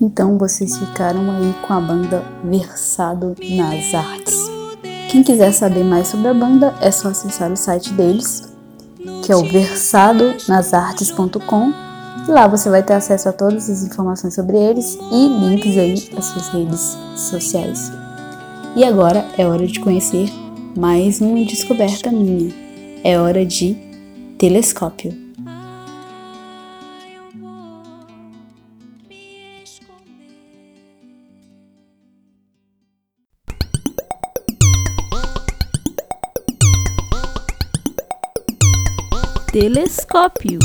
Então 0.00 0.38
vocês 0.38 0.78
ficaram 0.78 1.28
aí 1.30 1.52
com 1.66 1.72
a 1.72 1.80
banda 1.80 2.22
Versado 2.44 3.34
nas 3.56 3.92
Artes. 3.92 4.38
Quem 5.10 5.24
quiser 5.24 5.52
saber 5.52 5.84
mais 5.84 6.08
sobre 6.08 6.28
a 6.28 6.34
banda 6.34 6.74
é 6.80 6.90
só 6.90 7.08
acessar 7.08 7.50
o 7.50 7.56
site 7.56 7.94
deles, 7.94 8.42
que 9.24 9.32
é 9.32 9.36
o 9.36 9.42
versadonasartes.com. 9.42 11.72
Lá 12.28 12.46
você 12.46 12.68
vai 12.68 12.82
ter 12.82 12.92
acesso 12.92 13.30
a 13.30 13.32
todas 13.32 13.70
as 13.70 13.82
informações 13.82 14.34
sobre 14.34 14.56
eles 14.56 14.98
e 15.10 15.28
links 15.28 15.78
aí 15.78 15.94
às 16.16 16.26
suas 16.26 16.48
redes 16.48 16.96
sociais. 17.16 17.90
E 18.76 18.84
agora 18.84 19.26
é 19.36 19.44
hora 19.46 19.66
de 19.66 19.80
conhecer 19.80 20.30
mais 20.76 21.20
uma 21.20 21.44
descoberta 21.44 22.12
minha. 22.12 22.54
É 23.02 23.18
hora 23.18 23.44
de 23.44 23.76
telescópio. 24.38 25.27
Telescópio. 39.58 40.60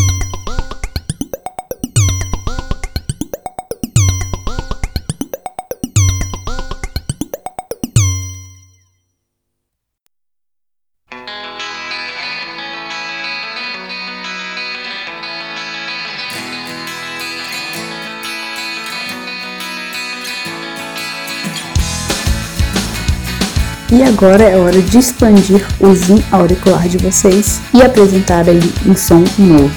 E 23.93 24.01
agora 24.01 24.43
é 24.43 24.57
hora 24.57 24.81
de 24.81 24.97
expandir 24.97 25.63
o 25.79 25.93
zoom 25.93 26.19
auricular 26.31 26.89
de 26.89 26.97
vocês 26.97 27.61
e 27.71 27.79
apresentar 27.79 28.49
aí 28.49 28.59
um 28.87 28.95
som 28.95 29.23
novo. 29.37 29.69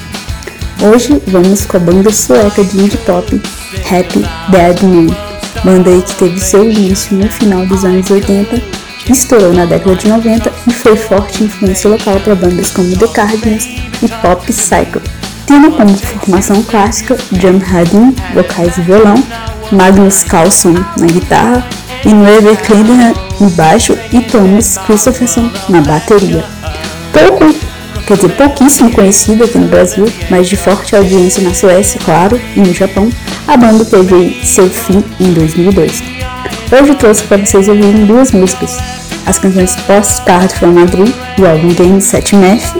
Hoje 0.80 1.22
vamos 1.26 1.66
com 1.66 1.76
a 1.76 1.80
banda 1.80 2.10
sueca 2.10 2.64
de 2.64 2.78
indie 2.78 2.96
pop 2.96 3.38
Happy 3.84 4.24
Dead 4.50 4.82
Man, 4.82 5.14
banda 5.62 5.90
aí 5.90 6.00
que 6.00 6.14
teve 6.14 6.40
seu 6.40 6.64
início 6.64 7.14
no 7.14 7.28
final 7.28 7.66
dos 7.66 7.84
anos 7.84 8.10
80, 8.10 8.62
estourou 9.10 9.52
na 9.52 9.66
década 9.66 9.94
de 9.94 10.08
90 10.08 10.50
e 10.66 10.72
foi 10.72 10.96
forte 10.96 11.44
influência 11.44 11.90
local 11.90 12.18
para 12.20 12.34
bandas 12.34 12.70
como 12.70 12.96
The 12.96 13.08
Cardinals 13.08 13.66
e 14.02 14.08
Pop 14.22 14.46
Psycho. 14.46 15.02
Tendo 15.44 15.72
como 15.72 15.94
formação 15.94 16.62
clássica 16.62 17.18
John 17.32 17.58
Harding, 17.58 18.16
vocais 18.32 18.78
e 18.78 18.80
violão, 18.80 19.22
Magnus 19.70 20.24
Carlson 20.24 20.72
na 20.96 21.06
guitarra 21.06 21.68
e 22.04 22.14
Noever 22.14 22.56
Klindehan 22.62 23.12
no 23.40 23.50
baixo 23.50 23.95
e 24.12 24.20
Thomas 24.20 24.78
Christopherson 24.78 25.50
na 25.68 25.80
bateria. 25.80 26.44
Pouco, 27.12 27.54
quer 28.06 28.16
dizer, 28.16 28.30
pouquíssimo 28.30 28.90
conhecido 28.90 29.44
aqui 29.44 29.58
no 29.58 29.68
Brasil, 29.68 30.06
mas 30.30 30.48
de 30.48 30.56
forte 30.56 30.94
audiência 30.94 31.42
na 31.42 31.54
Suécia, 31.54 32.00
claro, 32.04 32.40
e 32.54 32.60
no 32.60 32.72
Japão, 32.72 33.10
a 33.46 33.56
banda 33.56 33.84
teve 33.84 34.40
seu 34.44 34.68
fim 34.68 35.02
em 35.20 35.32
2002. 35.32 36.02
Hoje 36.72 36.94
trouxe 36.96 37.22
para 37.24 37.38
vocês 37.38 37.68
ouvirem 37.68 38.06
duas 38.06 38.32
músicas, 38.32 38.78
as 39.24 39.38
canções 39.38 39.76
Postcard 39.86 40.54
from 40.54 40.72
Madrid, 40.72 41.12
do 41.36 41.46
álbum 41.46 41.72
Game 41.74 42.00
7 42.00 42.36
Math, 42.36 42.74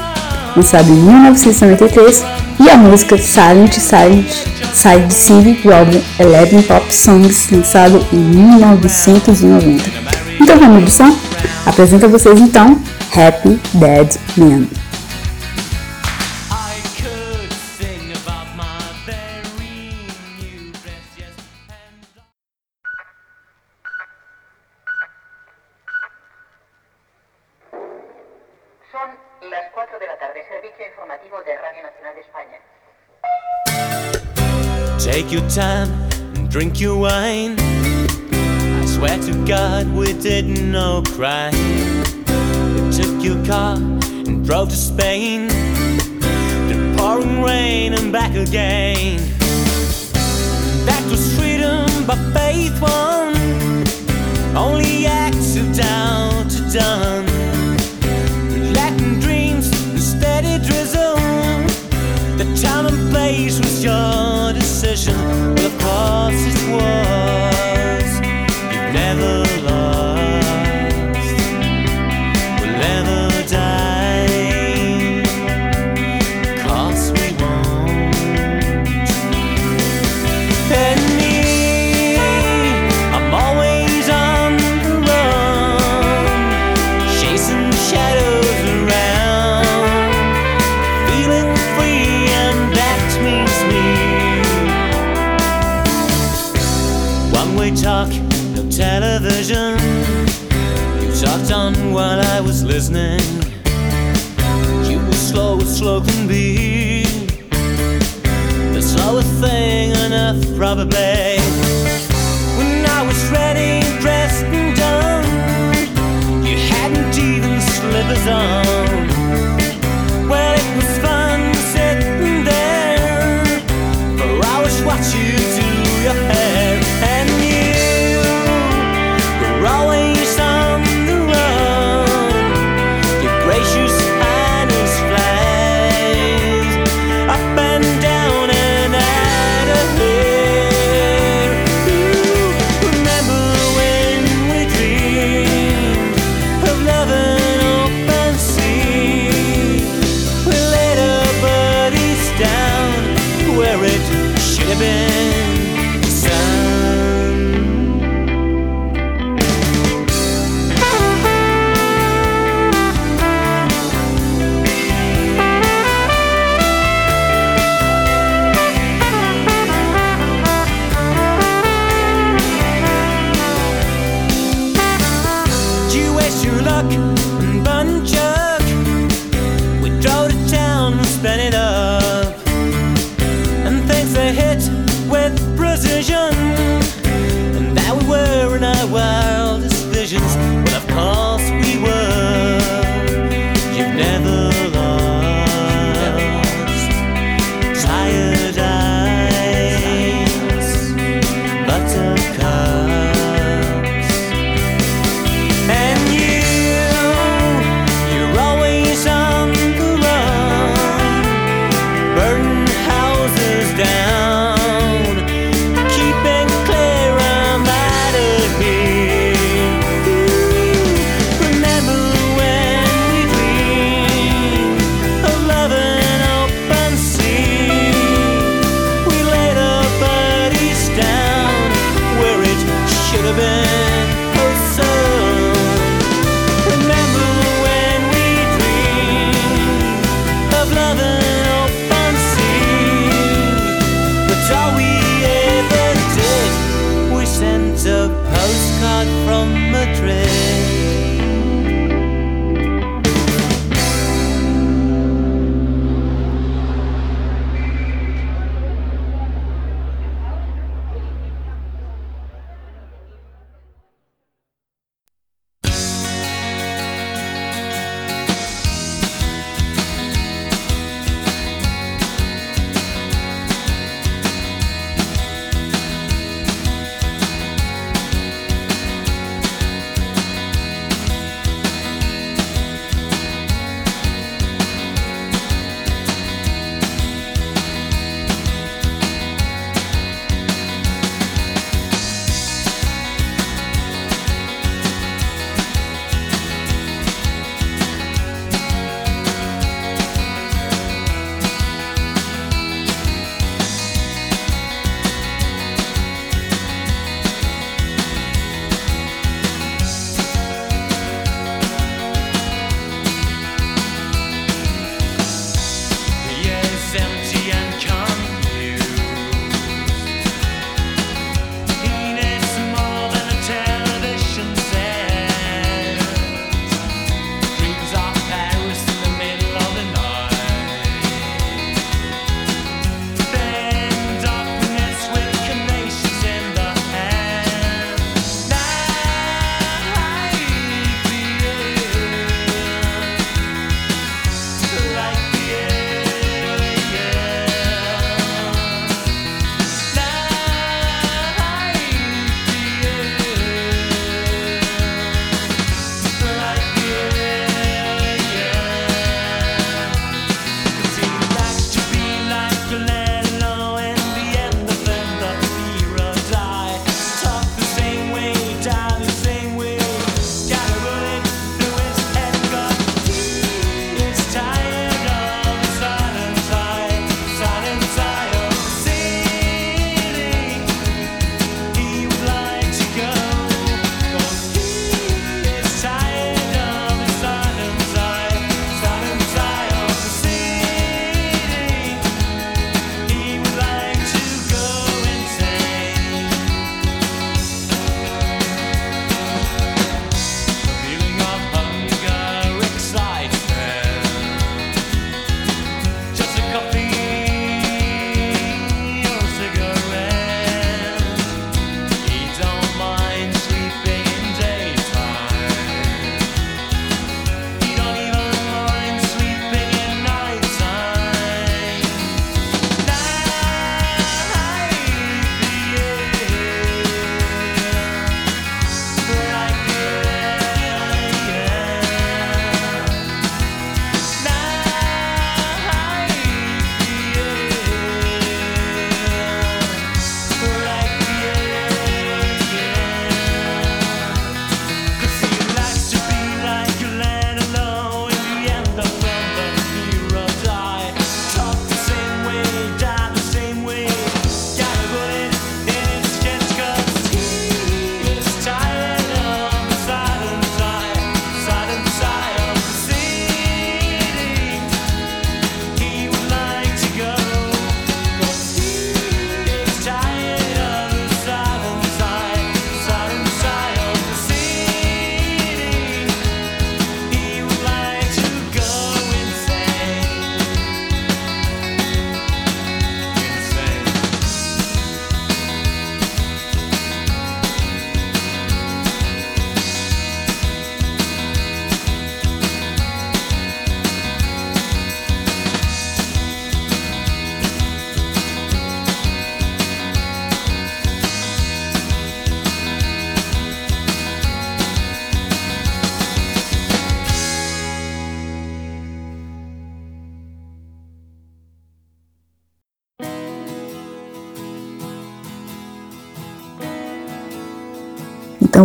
lançado 0.57 0.89
em 0.91 0.97
1993, 0.97 2.25
e 2.59 2.71
a 2.71 2.77
música 2.77 3.19
Silent 3.19 3.75
Silent 3.75 4.47
Side 4.73 5.13
City, 5.13 5.61
do 5.63 5.73
álbum 5.73 6.01
Eleven 6.19 6.63
Pop 6.63 6.95
Songs, 6.95 7.51
lançado 7.51 8.05
em 8.13 8.17
1990. 8.17 10.06
Então 10.41 10.59
vamos 10.59 10.85
de 10.85 10.91
som? 10.91 11.17
Apresento 11.65 12.07
a 12.07 12.09
vocês 12.09 12.41
então 12.41 12.81
Happy 13.15 13.61
Dead 13.75 14.17
Man. 14.37 14.67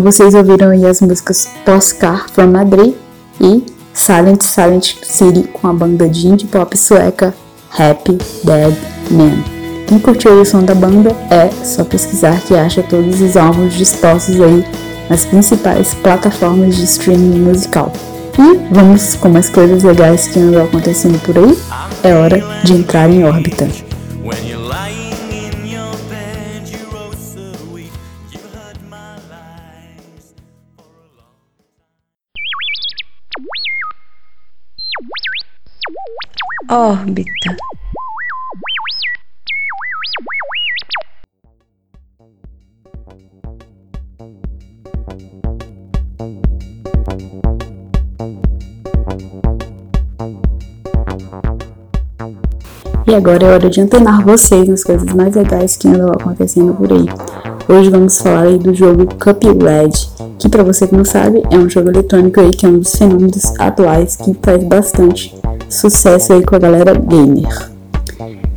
Vocês 0.01 0.33
ouviram 0.33 0.69
aí 0.69 0.85
as 0.85 0.99
músicas 0.99 1.47
Postcard 1.63 2.31
from 2.33 2.47
Madrid 2.47 2.95
e 3.39 3.63
Silent 3.93 4.41
Silent 4.41 4.95
City 5.03 5.43
com 5.53 5.67
a 5.67 5.73
banda 5.73 6.09
de 6.09 6.27
indie 6.27 6.47
pop 6.47 6.75
sueca 6.77 7.33
Happy 7.77 8.17
Dead 8.43 8.75
Man. 9.11 9.43
Quem 9.87 9.99
curtiu 9.99 10.41
o 10.41 10.45
som 10.45 10.63
da 10.63 10.73
banda 10.73 11.11
é 11.29 11.49
só 11.63 11.83
pesquisar 11.83 12.39
que 12.41 12.55
acha 12.55 12.81
todos 12.81 13.21
os 13.21 13.37
álbuns 13.37 13.73
dispostos 13.73 14.39
aí 14.39 14.65
nas 15.09 15.25
principais 15.25 15.93
plataformas 15.93 16.77
de 16.77 16.85
streaming 16.85 17.39
musical. 17.39 17.91
E 18.39 18.73
vamos 18.73 19.15
com 19.15 19.29
mais 19.29 19.49
coisas 19.49 19.83
legais 19.83 20.27
que 20.27 20.39
andam 20.39 20.63
acontecendo 20.63 21.19
por 21.19 21.37
aí. 21.37 21.57
É 22.03 22.15
hora 22.15 22.41
de 22.63 22.73
entrar 22.73 23.09
em 23.09 23.23
órbita. 23.23 23.90
Órbita. 36.73 37.29
E 53.05 53.13
agora 53.13 53.45
é 53.45 53.49
hora 53.49 53.69
de 53.69 53.81
antenar 53.81 54.23
vocês 54.23 54.65
nas 54.69 54.81
coisas 54.85 55.13
mais 55.13 55.35
legais 55.35 55.75
que 55.75 55.89
andam 55.89 56.07
acontecendo 56.11 56.73
por 56.73 56.89
aí. 56.93 57.05
Hoje 57.67 57.89
vamos 57.89 58.17
falar 58.17 58.43
aí 58.43 58.57
do 58.57 58.73
jogo 58.73 59.07
Cuphead, 59.15 60.10
que 60.41 60.49
para 60.49 60.63
você 60.63 60.87
que 60.87 60.95
não 60.95 61.05
sabe, 61.05 61.43
é 61.51 61.55
um 61.55 61.69
jogo 61.69 61.89
eletrônico 61.89 62.39
aí 62.39 62.49
que 62.49 62.65
é 62.65 62.69
um 62.69 62.79
dos 62.79 62.95
fenômenos 62.95 63.53
atuais 63.59 64.15
que 64.15 64.35
faz 64.41 64.63
bastante 64.63 65.35
sucesso 65.69 66.33
aí 66.33 66.43
com 66.43 66.55
a 66.55 66.59
galera 66.59 66.95
gamer. 66.95 67.69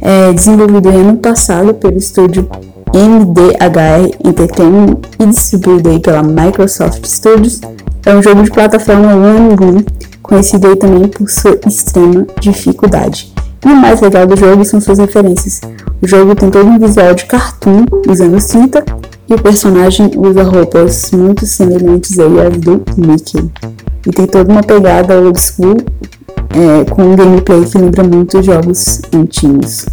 É 0.00 0.32
desenvolvido 0.32 0.88
ano 0.88 1.18
passado 1.18 1.74
pelo 1.74 1.98
estúdio 1.98 2.48
MDHR 2.94 4.16
Entertainment 4.24 4.96
e 5.18 5.26
distribuído 5.26 5.90
aí 5.90 6.00
pela 6.00 6.22
Microsoft 6.22 7.04
Studios, 7.04 7.60
é 8.06 8.14
um 8.14 8.22
jogo 8.22 8.42
de 8.42 8.50
plataforma 8.50 9.14
one 9.14 9.40
on 9.40 9.68
one, 9.68 9.86
conhecido 10.22 10.68
aí 10.68 10.76
também 10.76 11.08
por 11.08 11.28
sua 11.28 11.58
extrema 11.66 12.26
dificuldade. 12.40 13.30
E 13.64 13.68
o 13.68 13.76
mais 13.76 14.00
legal 14.00 14.26
do 14.26 14.36
jogo 14.36 14.64
são 14.64 14.80
suas 14.80 14.98
referências. 14.98 15.60
O 16.00 16.06
jogo 16.06 16.34
tem 16.34 16.50
todo 16.50 16.66
um 16.66 16.78
visual 16.78 17.14
de 17.14 17.26
cartoon 17.26 17.84
anos 18.06 18.46
30 18.46 18.84
e 19.28 19.34
o 19.34 19.42
personagem 19.42 20.10
usa 20.16 20.42
roupas 20.42 21.10
muito 21.12 21.46
semelhantes 21.46 22.18
aí 22.18 22.40
às 22.40 22.56
do 22.58 22.82
Mickey. 22.96 23.50
E 24.06 24.10
tem 24.10 24.26
toda 24.26 24.52
uma 24.52 24.62
pegada 24.62 25.18
old 25.18 25.40
school 25.40 25.76
é, 26.50 26.84
com 26.90 27.02
um 27.02 27.16
gameplay 27.16 27.64
que 27.64 27.78
lembra 27.78 28.04
muito 28.04 28.42
jogos 28.42 29.00
antigos. 29.14 29.86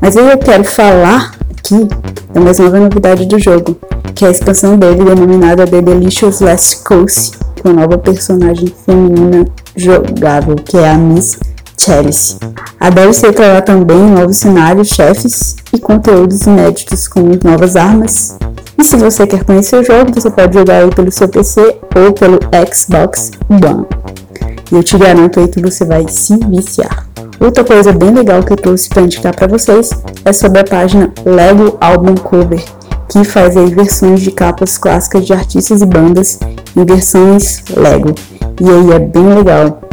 Mas 0.00 0.16
eu 0.16 0.38
quero 0.38 0.64
falar 0.64 1.34
aqui 1.50 1.88
da 2.32 2.40
mais 2.40 2.58
nova 2.58 2.78
novidade 2.78 3.26
do 3.26 3.38
jogo, 3.38 3.76
que 4.14 4.24
é 4.24 4.28
a 4.28 4.30
expansão 4.30 4.78
dele 4.78 5.04
denominada 5.04 5.66
The 5.66 5.82
Delicious 5.82 6.40
Last 6.40 6.84
Coast, 6.84 7.38
com 7.60 7.70
a 7.70 7.72
nova 7.72 7.98
personagem 7.98 8.72
feminina 8.86 9.44
jogável, 9.76 10.54
que 10.54 10.76
é 10.76 10.90
a 10.90 10.96
Miss 10.96 11.38
Chalice. 11.78 12.36
A 12.80 12.90
DLC 12.90 13.32
trará 13.32 13.62
também 13.62 13.98
novos 13.98 14.38
cenários, 14.38 14.88
chefes 14.88 15.56
e 15.72 15.78
conteúdos 15.78 16.42
inéditos 16.42 17.06
como 17.06 17.38
novas 17.42 17.76
armas. 17.76 18.36
E 18.76 18.84
se 18.84 18.96
você 18.96 19.26
quer 19.26 19.44
conhecer 19.44 19.76
o 19.76 19.84
jogo, 19.84 20.12
você 20.14 20.30
pode 20.30 20.54
jogar 20.54 20.82
ele 20.82 20.94
pelo 20.94 21.10
seu 21.10 21.28
PC 21.28 21.78
ou 21.96 22.12
pelo 22.12 22.38
Xbox 22.72 23.30
One. 23.48 23.86
E 24.70 24.74
eu 24.74 24.82
te 24.82 24.98
garanto 24.98 25.40
aí 25.40 25.48
que 25.48 25.62
você 25.62 25.84
vai 25.84 26.06
se 26.08 26.36
viciar. 26.36 27.06
Outra 27.40 27.64
coisa 27.64 27.92
bem 27.92 28.12
legal 28.12 28.42
que 28.42 28.52
eu 28.52 28.56
trouxe 28.56 28.88
para 28.88 29.02
indicar 29.02 29.34
para 29.34 29.46
vocês 29.46 29.90
é 30.24 30.32
sobre 30.32 30.60
a 30.60 30.64
página 30.64 31.12
Lego 31.24 31.78
Album 31.80 32.16
Cover, 32.16 32.62
que 33.08 33.24
faz 33.24 33.56
aí 33.56 33.72
versões 33.72 34.20
de 34.20 34.32
capas 34.32 34.76
clássicas 34.76 35.24
de 35.24 35.32
artistas 35.32 35.80
e 35.80 35.86
bandas 35.86 36.38
em 36.76 36.84
versões 36.84 37.62
Lego. 37.76 38.14
E 38.60 38.68
aí 38.68 38.92
é 38.92 38.98
bem 38.98 39.34
legal. 39.34 39.87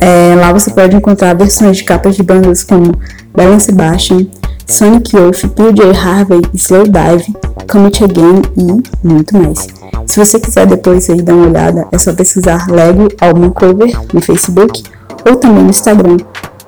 É, 0.00 0.34
lá 0.34 0.52
você 0.52 0.70
pode 0.70 0.96
encontrar 0.96 1.34
versões 1.34 1.76
de 1.76 1.84
capas 1.84 2.16
de 2.16 2.22
bandas 2.22 2.64
como 2.64 2.92
Belen 3.36 3.60
Sebastian, 3.60 4.26
Sonic 4.66 5.14
Youth, 5.14 5.46
PJ 5.54 5.90
Harvey, 5.96 6.40
Slowdive, 6.54 7.34
Comet 7.70 8.02
Again 8.04 8.42
e 8.56 9.06
muito 9.06 9.36
mais. 9.36 9.68
Se 10.06 10.18
você 10.18 10.40
quiser 10.40 10.66
depois 10.66 11.08
aí 11.10 11.20
dar 11.22 11.34
uma 11.34 11.48
olhada, 11.48 11.86
é 11.92 11.98
só 11.98 12.12
pesquisar 12.12 12.66
Lego 12.68 13.08
Album 13.20 13.50
Cover 13.50 13.96
no 14.12 14.20
Facebook 14.20 14.82
ou 15.28 15.36
também 15.36 15.64
no 15.64 15.70
Instagram. 15.70 16.16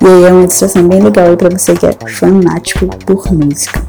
E 0.01 0.07
aí 0.07 0.25
é 0.25 0.33
uma 0.33 0.47
distração 0.47 0.87
bem 0.87 1.01
legal 1.01 1.37
para 1.37 1.49
você 1.49 1.75
que 1.75 1.87
é 1.87 1.97
fanático 2.09 2.87
por 3.07 3.33
música. 3.33 3.83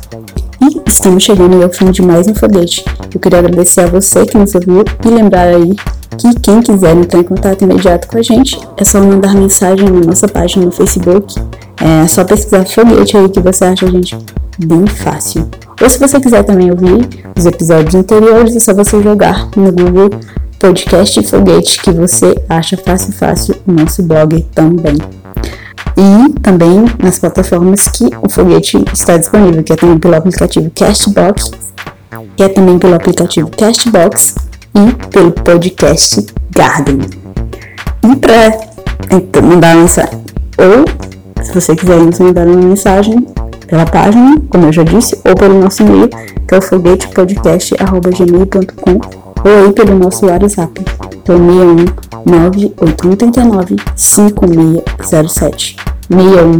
E 0.63 0.81
estamos 0.87 1.23
chegando 1.23 1.61
ao 1.61 1.69
fim 1.69 1.91
de 1.91 2.01
mais 2.01 2.25
um 2.25 2.33
foguete. 2.33 2.85
Eu 3.13 3.19
queria 3.19 3.39
agradecer 3.39 3.81
a 3.81 3.87
você 3.87 4.25
que 4.25 4.37
nos 4.37 4.55
ouviu 4.55 4.85
e 5.05 5.09
lembrar 5.09 5.47
aí 5.47 5.75
que 6.17 6.39
quem 6.39 6.61
quiser 6.61 6.95
entrar 6.95 7.19
em 7.19 7.23
contato 7.23 7.63
imediato 7.63 8.07
com 8.07 8.17
a 8.17 8.21
gente, 8.21 8.57
é 8.77 8.85
só 8.85 9.01
mandar 9.01 9.35
mensagem 9.35 9.89
na 9.89 9.99
nossa 9.99 10.25
página 10.25 10.63
no 10.63 10.71
Facebook. 10.71 11.35
É 11.81 12.07
só 12.07 12.23
pesquisar 12.23 12.65
foguete 12.65 13.17
aí 13.17 13.27
que 13.27 13.41
você 13.41 13.65
acha 13.65 13.85
a 13.85 13.89
gente 13.89 14.17
bem 14.57 14.87
fácil. 14.87 15.49
Ou 15.81 15.89
se 15.89 15.99
você 15.99 16.17
quiser 16.21 16.43
também 16.43 16.71
ouvir 16.71 17.09
os 17.37 17.45
episódios 17.45 17.95
anteriores, 17.95 18.55
é 18.55 18.59
só 18.61 18.73
você 18.73 19.03
jogar 19.03 19.49
no 19.57 19.69
Google 19.69 20.11
Podcast 20.59 21.21
Foguete 21.23 21.81
que 21.81 21.91
você 21.91 22.41
acha 22.47 22.77
fácil 22.77 23.11
fácil 23.11 23.55
o 23.67 23.71
nosso 23.73 24.01
blog 24.01 24.41
também. 24.55 24.95
E 25.95 26.39
também 26.39 26.85
nas 27.01 27.19
plataformas 27.19 27.87
que 27.87 28.09
o 28.21 28.29
foguete 28.29 28.83
está 28.93 29.15
disponível, 29.17 29.63
que 29.63 29.71
é 29.73 29.75
também 29.75 29.99
pelo 29.99 30.15
aplicativo 30.15 30.71
Castbox, 30.71 31.51
que 32.35 32.43
é 32.43 32.49
também 32.49 32.79
pelo 32.79 32.95
aplicativo 32.95 33.51
Castbox 33.51 34.35
e 34.75 34.91
pelo 35.09 35.31
podcast 35.31 36.25
Garden. 36.51 36.99
E 38.03 38.15
para 38.15 38.57
mandar 39.41 39.75
mensagem, 39.75 40.23
ou 40.57 40.85
se 41.43 41.53
você 41.53 41.75
quiser 41.75 41.99
nos 41.99 42.17
mandar 42.19 42.47
uma 42.47 42.61
mensagem 42.61 43.27
pela 43.67 43.85
página, 43.85 44.41
como 44.49 44.65
eu 44.65 44.73
já 44.73 44.81
disse, 44.83 45.15
ou 45.25 45.35
pelo 45.35 45.61
nosso 45.61 45.83
e-mail, 45.83 46.09
que 46.47 46.55
é 46.55 46.57
o 46.57 46.61
foguetepodcast.gmail.com 46.61 49.23
ou 49.45 49.65
aí 49.65 49.73
pelo 49.73 49.99
nosso 49.99 50.25
WhatsApp, 50.25 50.81
o 51.31 51.37
61 51.37 51.85
98139 52.25 53.75
5607. 53.95 55.75
61 56.09 56.59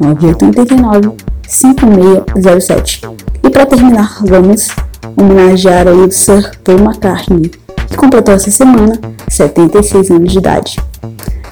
98139 0.00 1.12
5607. 1.48 3.02
E 3.42 3.50
para 3.50 3.66
terminar, 3.66 4.18
vamos 4.24 4.68
homenagear 5.16 5.86
aí 5.86 6.00
o 6.00 6.10
Sir 6.10 6.50
Paul 6.62 6.78
McCartney, 6.78 7.50
que 7.88 7.96
completou 7.96 8.34
essa 8.34 8.50
semana 8.50 8.98
76 9.28 10.10
anos 10.10 10.32
de 10.32 10.38
idade. 10.38 10.78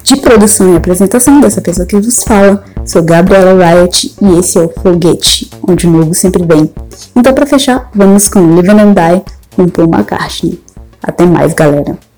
De 0.03 0.17
produção 0.17 0.73
e 0.73 0.75
apresentação 0.75 1.39
dessa 1.39 1.61
pessoa 1.61 1.85
que 1.85 1.95
vos 1.95 2.23
fala, 2.23 2.63
sou 2.85 3.01
Gabriela 3.01 3.53
Riot 3.53 4.15
e 4.21 4.37
esse 4.37 4.57
é 4.57 4.61
o 4.61 4.69
Foguete, 4.69 5.49
onde 5.65 5.87
o 5.87 5.91
novo 5.91 6.13
sempre 6.13 6.45
vem. 6.45 6.69
Então, 7.15 7.33
para 7.33 7.45
fechar, 7.45 7.89
vamos 7.95 8.27
com 8.27 8.55
Live 8.55 8.69
and 8.69 8.93
Die 8.93 9.21
com 9.55 9.69
Paul 9.69 9.87
McCartney. 9.87 10.61
Até 11.01 11.25
mais, 11.25 11.53
galera! 11.53 12.12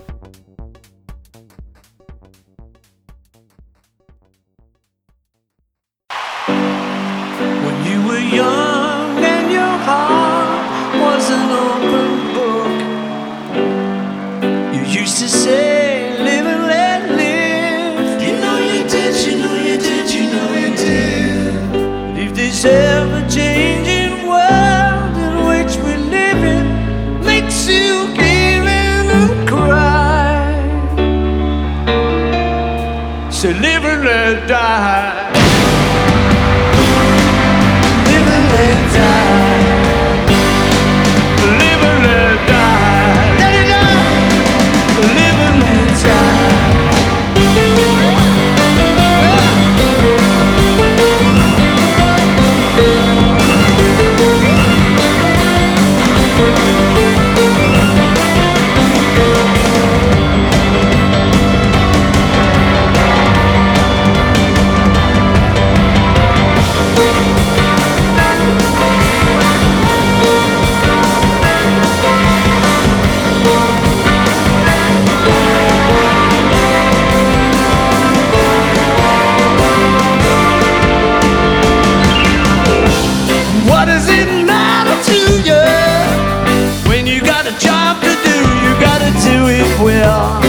뭐야 89.80 90.45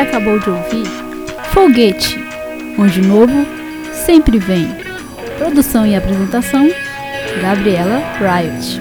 acabou 0.00 0.38
de 0.38 0.50
ouvir 0.50 0.86
Foguete, 1.52 2.18
onde 2.78 3.00
novo 3.02 3.46
sempre 3.92 4.38
vem. 4.38 4.68
Produção 5.38 5.86
e 5.86 5.96
apresentação: 5.96 6.70
Gabriela 7.42 8.00
Riot. 8.18 8.79